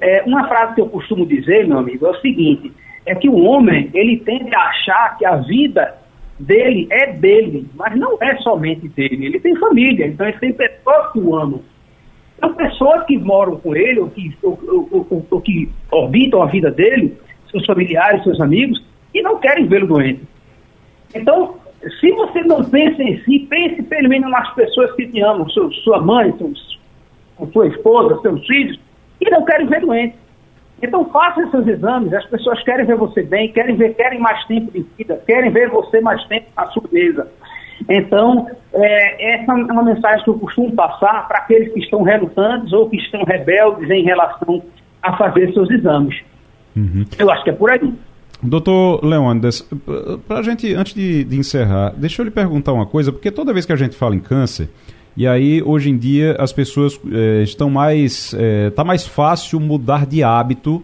[0.00, 2.72] É, uma frase que eu costumo dizer, meu amigo, é o seguinte:
[3.06, 5.94] é que o homem ele tende a achar que a vida
[6.38, 9.26] dele é dele, mas não é somente dele.
[9.26, 11.62] Ele tem família, então ele tem pessoas que o amam.
[12.40, 14.58] São pessoas que moram com ele, ou que, ou,
[14.90, 17.16] ou, ou, que orbitam a vida dele,
[17.50, 20.22] seus familiares, seus amigos, e não querem vê-lo doente.
[21.14, 21.56] Então,
[22.00, 25.70] se você não pensa em si, pense pelo menos nas pessoas que te amam, seu,
[25.72, 26.34] sua mãe,
[27.52, 28.80] sua esposa, seus filhos,
[29.26, 30.16] e não querem ver doente.
[30.82, 34.72] Então faça esses exames, as pessoas querem ver você bem, querem ver, querem mais tempo
[34.72, 37.28] de vida, querem ver você mais tempo na sua mesa.
[37.88, 42.72] Então, é, essa é uma mensagem que eu costumo passar para aqueles que estão relutantes
[42.72, 44.62] ou que estão rebeldes em relação
[45.02, 46.20] a fazer seus exames.
[46.76, 47.04] Uhum.
[47.18, 47.92] Eu acho que é por aí.
[48.42, 49.62] Doutor Leônidas,
[50.26, 53.52] para a gente, antes de, de, encerrar, deixa eu lhe perguntar uma coisa, porque toda
[53.52, 54.68] vez que a gente fala em câncer,
[55.16, 58.34] e aí hoje em dia as pessoas é, estão mais.
[58.68, 60.82] Está é, mais fácil mudar de hábito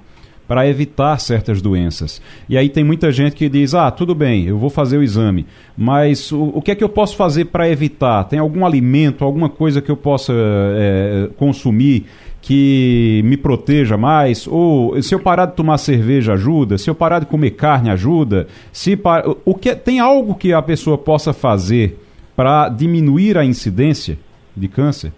[0.48, 2.22] para evitar certas doenças.
[2.48, 5.46] E aí tem muita gente que diz: ah, tudo bem, eu vou fazer o exame,
[5.76, 8.24] mas o, o que é que eu posso fazer para evitar?
[8.24, 12.06] Tem algum alimento, alguma coisa que eu possa é, consumir
[12.40, 14.46] que me proteja mais?
[14.46, 16.78] Ou se eu parar de tomar cerveja ajuda?
[16.78, 18.46] Se eu parar de comer carne ajuda?
[18.72, 18.98] Se
[19.44, 21.98] o que tem algo que a pessoa possa fazer
[22.38, 24.16] para diminuir a incidência
[24.56, 25.12] de câncer?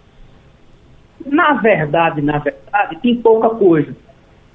[1.23, 3.95] Na verdade, na verdade, tem pouca coisa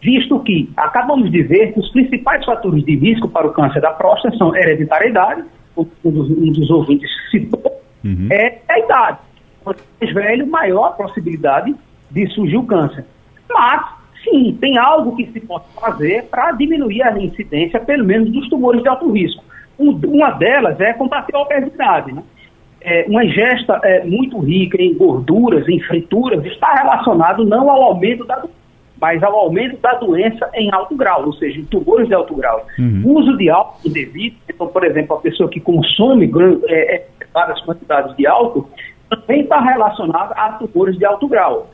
[0.02, 3.92] visto que acabamos de ver que os principais fatores de risco para o câncer da
[3.92, 5.44] próstata são hereditariedade,
[5.76, 7.62] um dos, um dos ouvintes citou,
[8.04, 8.26] uhum.
[8.32, 9.18] é a idade.
[9.62, 11.72] Quanto mais velho, maior a possibilidade
[12.10, 13.04] de surgir o câncer.
[13.48, 13.84] Mas,
[14.24, 18.82] sim, tem algo que se pode fazer para diminuir a incidência, pelo menos, dos tumores
[18.82, 19.44] de alto risco.
[19.78, 22.12] Um, uma delas é combater a obesidade.
[22.12, 22.22] Né?
[22.80, 28.24] É, uma ingesta é, muito rica em gorduras, em frituras, está relacionado não ao aumento
[28.24, 28.54] da doença,
[29.00, 32.64] mas ao aumento da doença em alto grau, ou seja, em tumores de alto grau.
[32.78, 33.02] Uhum.
[33.04, 36.30] Uso de álcool indevido, então, por exemplo, a pessoa que consome
[36.68, 38.68] é, é, várias quantidades de álcool,
[39.10, 41.70] também está relacionada a tumores de alto grau.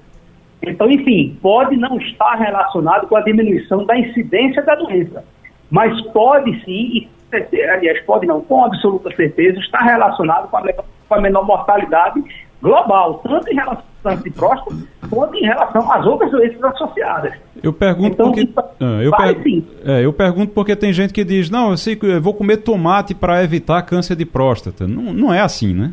[0.63, 5.25] Então, enfim, pode não estar relacionado com a diminuição da incidência da doença,
[5.71, 10.63] mas pode sim, e, aliás, pode não, com absoluta certeza, estar relacionado com a,
[11.09, 12.23] com a menor mortalidade
[12.61, 14.77] global, tanto em relação ao câncer de próstata,
[15.11, 17.33] quanto em relação às outras doenças associadas.
[17.63, 18.49] Eu pergunto então, porque
[18.81, 19.63] ah, eu, per...
[19.85, 22.59] é, eu pergunto porque tem gente que diz não, eu sei que eu vou comer
[22.59, 24.87] tomate para evitar câncer de próstata.
[24.87, 25.93] Não, não é assim, né?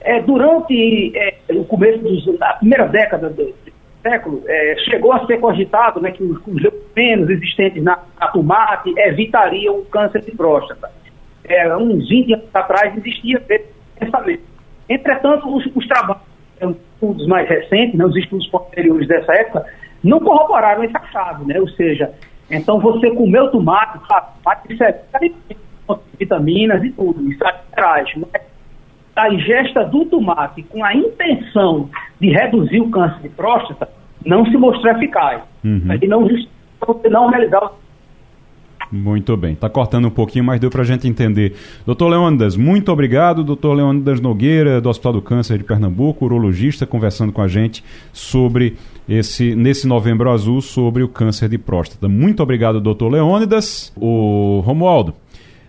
[0.00, 3.52] É, durante é, o começo dos, da primeira década do
[4.08, 6.62] século, é, chegou a ser cogitado né, que os, os
[7.06, 10.90] existentes na, na tomate evitariam o câncer de próstata.
[11.44, 13.66] É, uns 20 anos atrás existia esse
[13.98, 14.42] pensamento.
[14.88, 16.22] Entretanto, os, os trabalhos,
[16.94, 19.66] estudos mais recentes, né, os estudos posteriores dessa época,
[20.02, 21.60] não corroboraram essa chave, né?
[21.60, 22.12] Ou seja,
[22.50, 25.00] então você comeu tomate, tomate isso é
[26.18, 27.44] vitaminas e tudo, isso
[27.74, 28.08] traz.
[28.16, 28.42] Mas
[29.16, 31.88] a ingesta do tomate com a intenção
[32.20, 33.88] de reduzir o câncer de próstata
[34.24, 35.42] não se mostrou eficaz.
[35.64, 35.98] Uhum.
[36.00, 36.28] E não,
[37.10, 37.70] não realizar
[38.90, 39.52] muito bem.
[39.52, 41.54] Está cortando um pouquinho, mas deu para a gente entender.
[41.84, 43.42] Doutor Leônidas, muito obrigado.
[43.42, 48.76] Doutor Leônidas Nogueira, do Hospital do Câncer de Pernambuco, urologista, conversando com a gente sobre
[49.08, 52.08] esse, nesse novembro azul, sobre o câncer de próstata.
[52.08, 53.92] Muito obrigado, doutor Leônidas.
[53.96, 55.14] O Romualdo.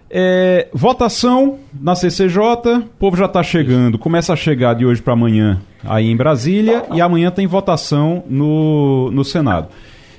[0.09, 5.13] É, votação na CCJ, o povo já está chegando, começa a chegar de hoje para
[5.13, 9.67] amanhã aí em Brasília e amanhã tem votação no, no Senado.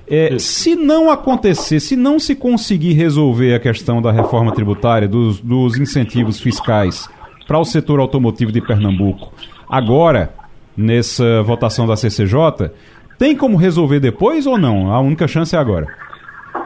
[0.07, 5.41] É, se não acontecer, se não se conseguir resolver a questão da reforma tributária, dos,
[5.41, 7.09] dos incentivos fiscais
[7.47, 9.33] para o setor automotivo de Pernambuco,
[9.69, 10.35] agora,
[10.77, 12.71] nessa votação da CCJ,
[13.19, 14.93] tem como resolver depois ou não?
[14.93, 15.87] A única chance é agora.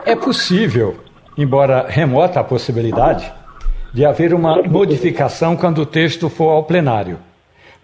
[0.04, 0.96] É possível,
[1.36, 3.32] embora remota a possibilidade,
[3.92, 7.18] de haver uma modificação quando o texto for ao plenário.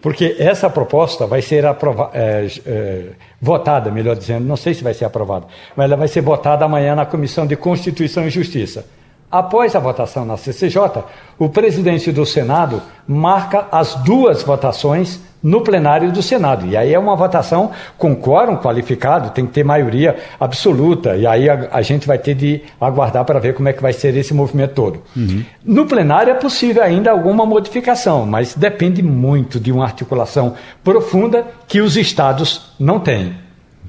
[0.01, 3.05] Porque essa proposta vai ser aprova é, é,
[3.41, 5.45] votada, melhor dizendo, não sei se vai ser aprovada,
[5.75, 8.85] mas ela vai ser votada amanhã na Comissão de Constituição e Justiça.
[9.31, 11.03] Após a votação na CCJ,
[11.37, 16.65] o presidente do Senado marca as duas votações no plenário do Senado.
[16.65, 21.15] E aí é uma votação com quórum qualificado, tem que ter maioria absoluta.
[21.15, 23.93] E aí a, a gente vai ter de aguardar para ver como é que vai
[23.93, 25.03] ser esse movimento todo.
[25.15, 25.43] Uhum.
[25.63, 31.81] No plenário é possível ainda alguma modificação, mas depende muito de uma articulação profunda que
[31.81, 33.35] os estados não têm.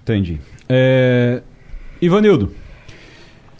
[0.02, 0.38] Entendi.
[0.68, 1.40] É...
[2.00, 2.54] Ivanildo,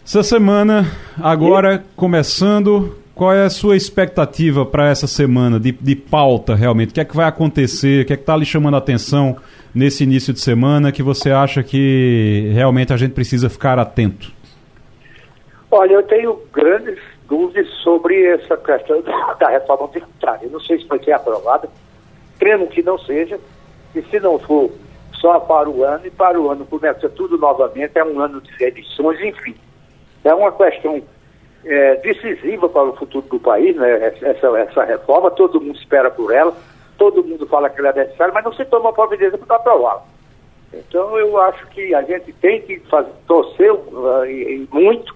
[0.03, 0.85] essa semana,
[1.21, 1.95] agora e...
[1.95, 6.89] começando, qual é a sua expectativa para essa semana de, de pauta realmente?
[6.89, 8.03] O que é que vai acontecer?
[8.03, 9.37] O que é que está lhe chamando a atenção
[9.73, 14.31] nesse início de semana que você acha que realmente a gente precisa ficar atento?
[15.69, 16.99] Olha, eu tenho grandes
[17.29, 19.01] dúvidas sobre essa questão
[19.39, 20.45] da reforma tributária.
[20.45, 21.69] Eu não sei se vai ser aprovada,
[22.37, 23.39] creio que não seja,
[23.95, 24.69] e se não for,
[25.13, 28.63] só para o ano, e para o ano começa tudo novamente, é um ano de
[28.63, 29.55] eleições, enfim.
[30.23, 31.01] É uma questão
[31.65, 34.13] é, decisiva para o futuro do país, né?
[34.21, 36.53] essa, essa reforma, todo mundo espera por ela,
[36.97, 40.03] todo mundo fala que ela é necessária, mas não se toma providência para aprová-la.
[40.73, 45.13] Então eu acho que a gente tem que fazer, torcer uh, e, e muito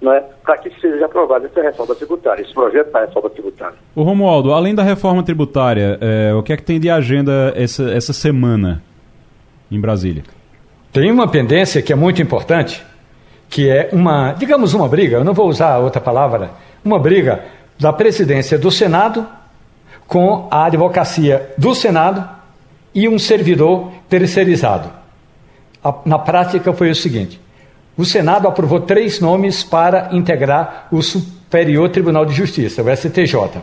[0.00, 3.76] né, para que seja aprovada essa reforma tributária, esse projeto da reforma tributária.
[3.94, 7.90] O Romualdo, além da reforma tributária, é, o que é que tem de agenda essa,
[7.90, 8.82] essa semana
[9.70, 10.22] em Brasília?
[10.92, 12.84] Tem uma pendência que é muito importante,
[13.50, 16.52] que é uma, digamos, uma briga, eu não vou usar outra palavra,
[16.84, 17.44] uma briga
[17.78, 19.26] da presidência do Senado
[20.06, 22.26] com a advocacia do Senado
[22.94, 24.90] e um servidor terceirizado.
[26.06, 27.40] na prática foi o seguinte:
[27.96, 33.60] o Senado aprovou três nomes para integrar o Superior Tribunal de Justiça, o STJ.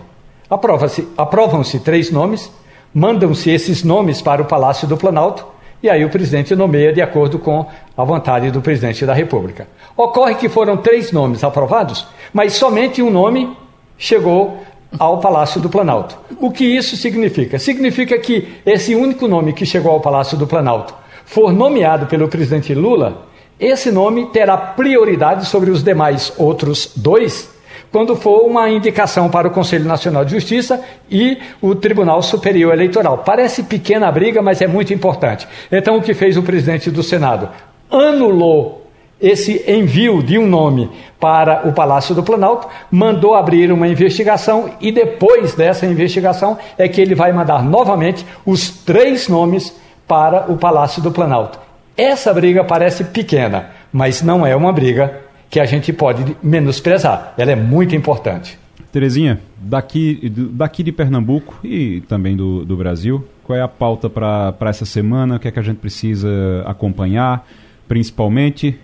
[1.17, 2.51] Aprovam-se três nomes,
[2.93, 5.45] mandam-se esses nomes para o Palácio do Planalto
[5.81, 7.65] e aí o presidente nomeia de acordo com
[7.95, 9.67] a vontade do presidente da República.
[9.95, 13.55] Ocorre que foram três nomes aprovados, mas somente um nome
[13.97, 14.61] chegou
[14.97, 16.17] ao Palácio do Planalto.
[16.39, 17.59] O que isso significa?
[17.59, 20.93] Significa que esse único nome que chegou ao Palácio do Planalto
[21.25, 23.27] for nomeado pelo presidente Lula,
[23.59, 27.49] esse nome terá prioridade sobre os demais outros dois
[27.91, 33.19] quando for uma indicação para o Conselho Nacional de Justiça e o Tribunal Superior Eleitoral.
[33.19, 35.47] Parece pequena briga, mas é muito importante.
[35.71, 37.49] Então, o que fez o presidente do Senado?
[37.89, 38.87] Anulou
[39.19, 44.91] esse envio de um nome para o Palácio do Planalto, mandou abrir uma investigação e
[44.91, 49.75] depois dessa investigação é que ele vai mandar novamente os três nomes
[50.07, 51.59] para o Palácio do Planalto.
[51.95, 57.33] Essa briga parece pequena, mas não é uma briga que a gente pode menosprezar.
[57.37, 58.57] Ela é muito importante.
[58.91, 64.55] Terezinha, daqui, daqui de Pernambuco e também do, do Brasil, qual é a pauta para
[64.61, 65.35] essa semana?
[65.35, 66.29] O que é que a gente precisa
[66.65, 67.45] acompanhar,
[67.87, 68.77] principalmente?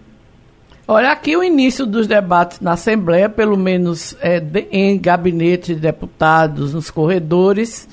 [0.88, 5.80] Olha, aqui o início dos debates na Assembleia, pelo menos é, de, em gabinete de
[5.80, 7.88] deputados, nos corredores,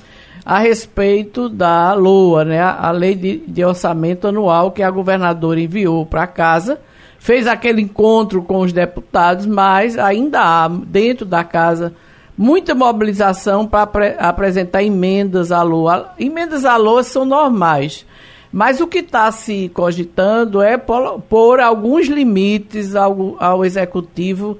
[0.45, 6.05] a respeito da LOA, né, a Lei de, de Orçamento Anual que a governadora enviou
[6.05, 6.79] para casa
[7.21, 11.93] fez aquele encontro com os deputados, mas ainda há dentro da casa
[12.35, 16.15] muita mobilização para apre apresentar emendas à LOA.
[16.17, 18.07] Emendas à LOA são normais,
[18.51, 24.57] mas o que está se cogitando é pôr alguns limites ao, ao executivo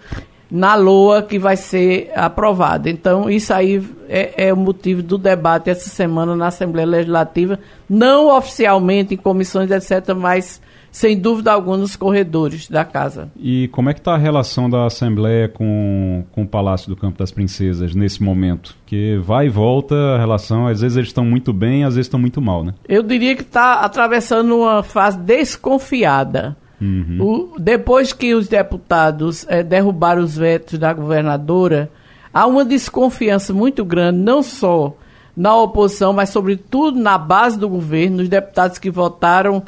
[0.52, 2.92] na LOA que vai ser aprovada.
[2.92, 7.58] Então, isso aí é, é, o motivo do debate essa semana na Assembleia Legislativa,
[7.90, 10.62] não oficialmente em comissões, etc., mas
[10.92, 13.32] sem dúvida alguma, nos corredores da casa.
[13.38, 17.18] E como é que está a relação da Assembleia com, com o Palácio do Campo
[17.18, 18.76] das Princesas nesse momento?
[18.86, 22.20] Que vai e volta a relação, às vezes eles estão muito bem, às vezes estão
[22.20, 22.74] muito mal, né?
[22.88, 26.58] Eu diria que está atravessando uma fase desconfiada.
[26.82, 27.54] Uhum.
[27.56, 31.90] O, depois que os deputados é, derrubaram os vetos da governadora,
[32.34, 34.96] há uma desconfiança muito grande, não só
[35.38, 39.64] na oposição, mas sobretudo na base do governo, os deputados que votaram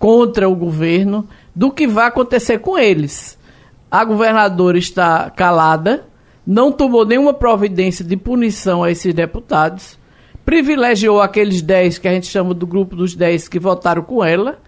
[0.00, 3.38] contra o governo do que vai acontecer com eles.
[3.90, 6.06] A governadora está calada,
[6.46, 9.98] não tomou nenhuma providência de punição a esses deputados,
[10.42, 14.58] privilegiou aqueles 10 que a gente chama do grupo dos 10 que votaram com ela,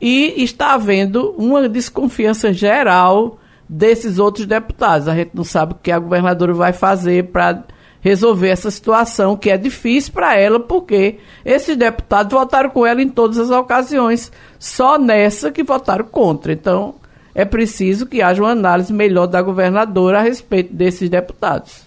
[0.00, 3.38] e está havendo uma desconfiança geral
[3.68, 5.06] desses outros deputados.
[5.06, 7.62] A gente não sabe o que a governadora vai fazer para
[8.04, 13.08] resolver essa situação que é difícil para ela, porque esses deputados votaram com ela em
[13.08, 16.52] todas as ocasiões, só nessa que votaram contra.
[16.52, 16.96] Então,
[17.34, 21.82] é preciso que haja uma análise melhor da governadora a respeito desses deputados.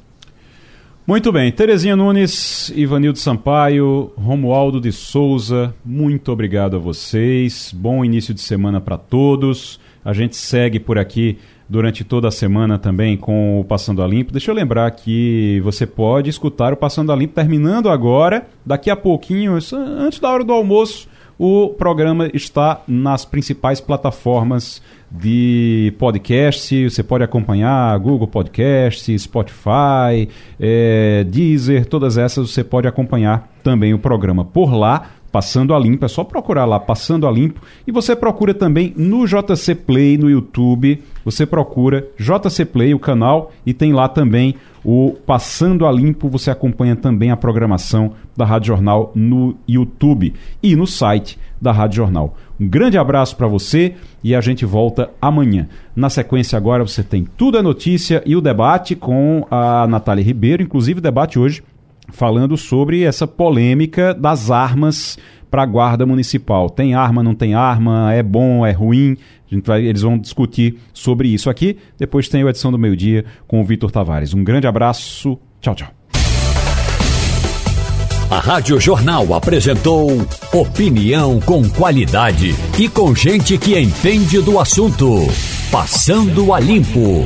[1.05, 7.71] Muito bem, Terezinha Nunes, Ivanildo Sampaio, Romualdo de Souza, muito obrigado a vocês.
[7.73, 9.79] Bom início de semana para todos.
[10.03, 11.37] A gente segue por aqui
[11.69, 14.31] durante toda a semana também com o Passando a Limpo.
[14.31, 18.95] Deixa eu lembrar que você pode escutar o Passando a Limpo terminando agora, daqui a
[18.95, 21.07] pouquinho, antes da hora do almoço.
[21.39, 24.81] O programa está nas principais plataformas
[25.11, 26.89] de podcast.
[26.89, 30.27] Você pode acompanhar Google Podcast, Spotify,
[30.59, 35.11] é, Deezer, todas essas você pode acompanhar também o programa por lá.
[35.31, 39.25] Passando a Limpo, é só procurar lá Passando a Limpo e você procura também no
[39.25, 41.01] JC Play no YouTube.
[41.25, 46.29] Você procura JC Play, o canal, e tem lá também o Passando a Limpo.
[46.29, 50.33] Você acompanha também a programação da Rádio Jornal no YouTube
[50.63, 52.35] e no site da Rádio Jornal.
[52.59, 55.67] Um grande abraço para você e a gente volta amanhã.
[55.95, 60.63] Na sequência, agora você tem Tudo é Notícia e o debate com a Natália Ribeiro,
[60.63, 61.61] inclusive o debate hoje
[62.11, 65.17] falando sobre essa polêmica das armas
[65.49, 66.69] para a guarda municipal.
[66.69, 69.17] Tem arma, não tem arma, é bom, é ruim?
[69.63, 71.77] Vai, eles vão discutir sobre isso aqui.
[71.97, 74.33] Depois tem a edição do meio-dia com o Vitor Tavares.
[74.33, 75.39] Um grande abraço.
[75.61, 75.89] Tchau, tchau.
[78.29, 80.09] A Rádio Jornal apresentou
[80.51, 85.21] opinião com qualidade e com gente que entende do assunto.
[85.71, 87.23] Passando a limpo.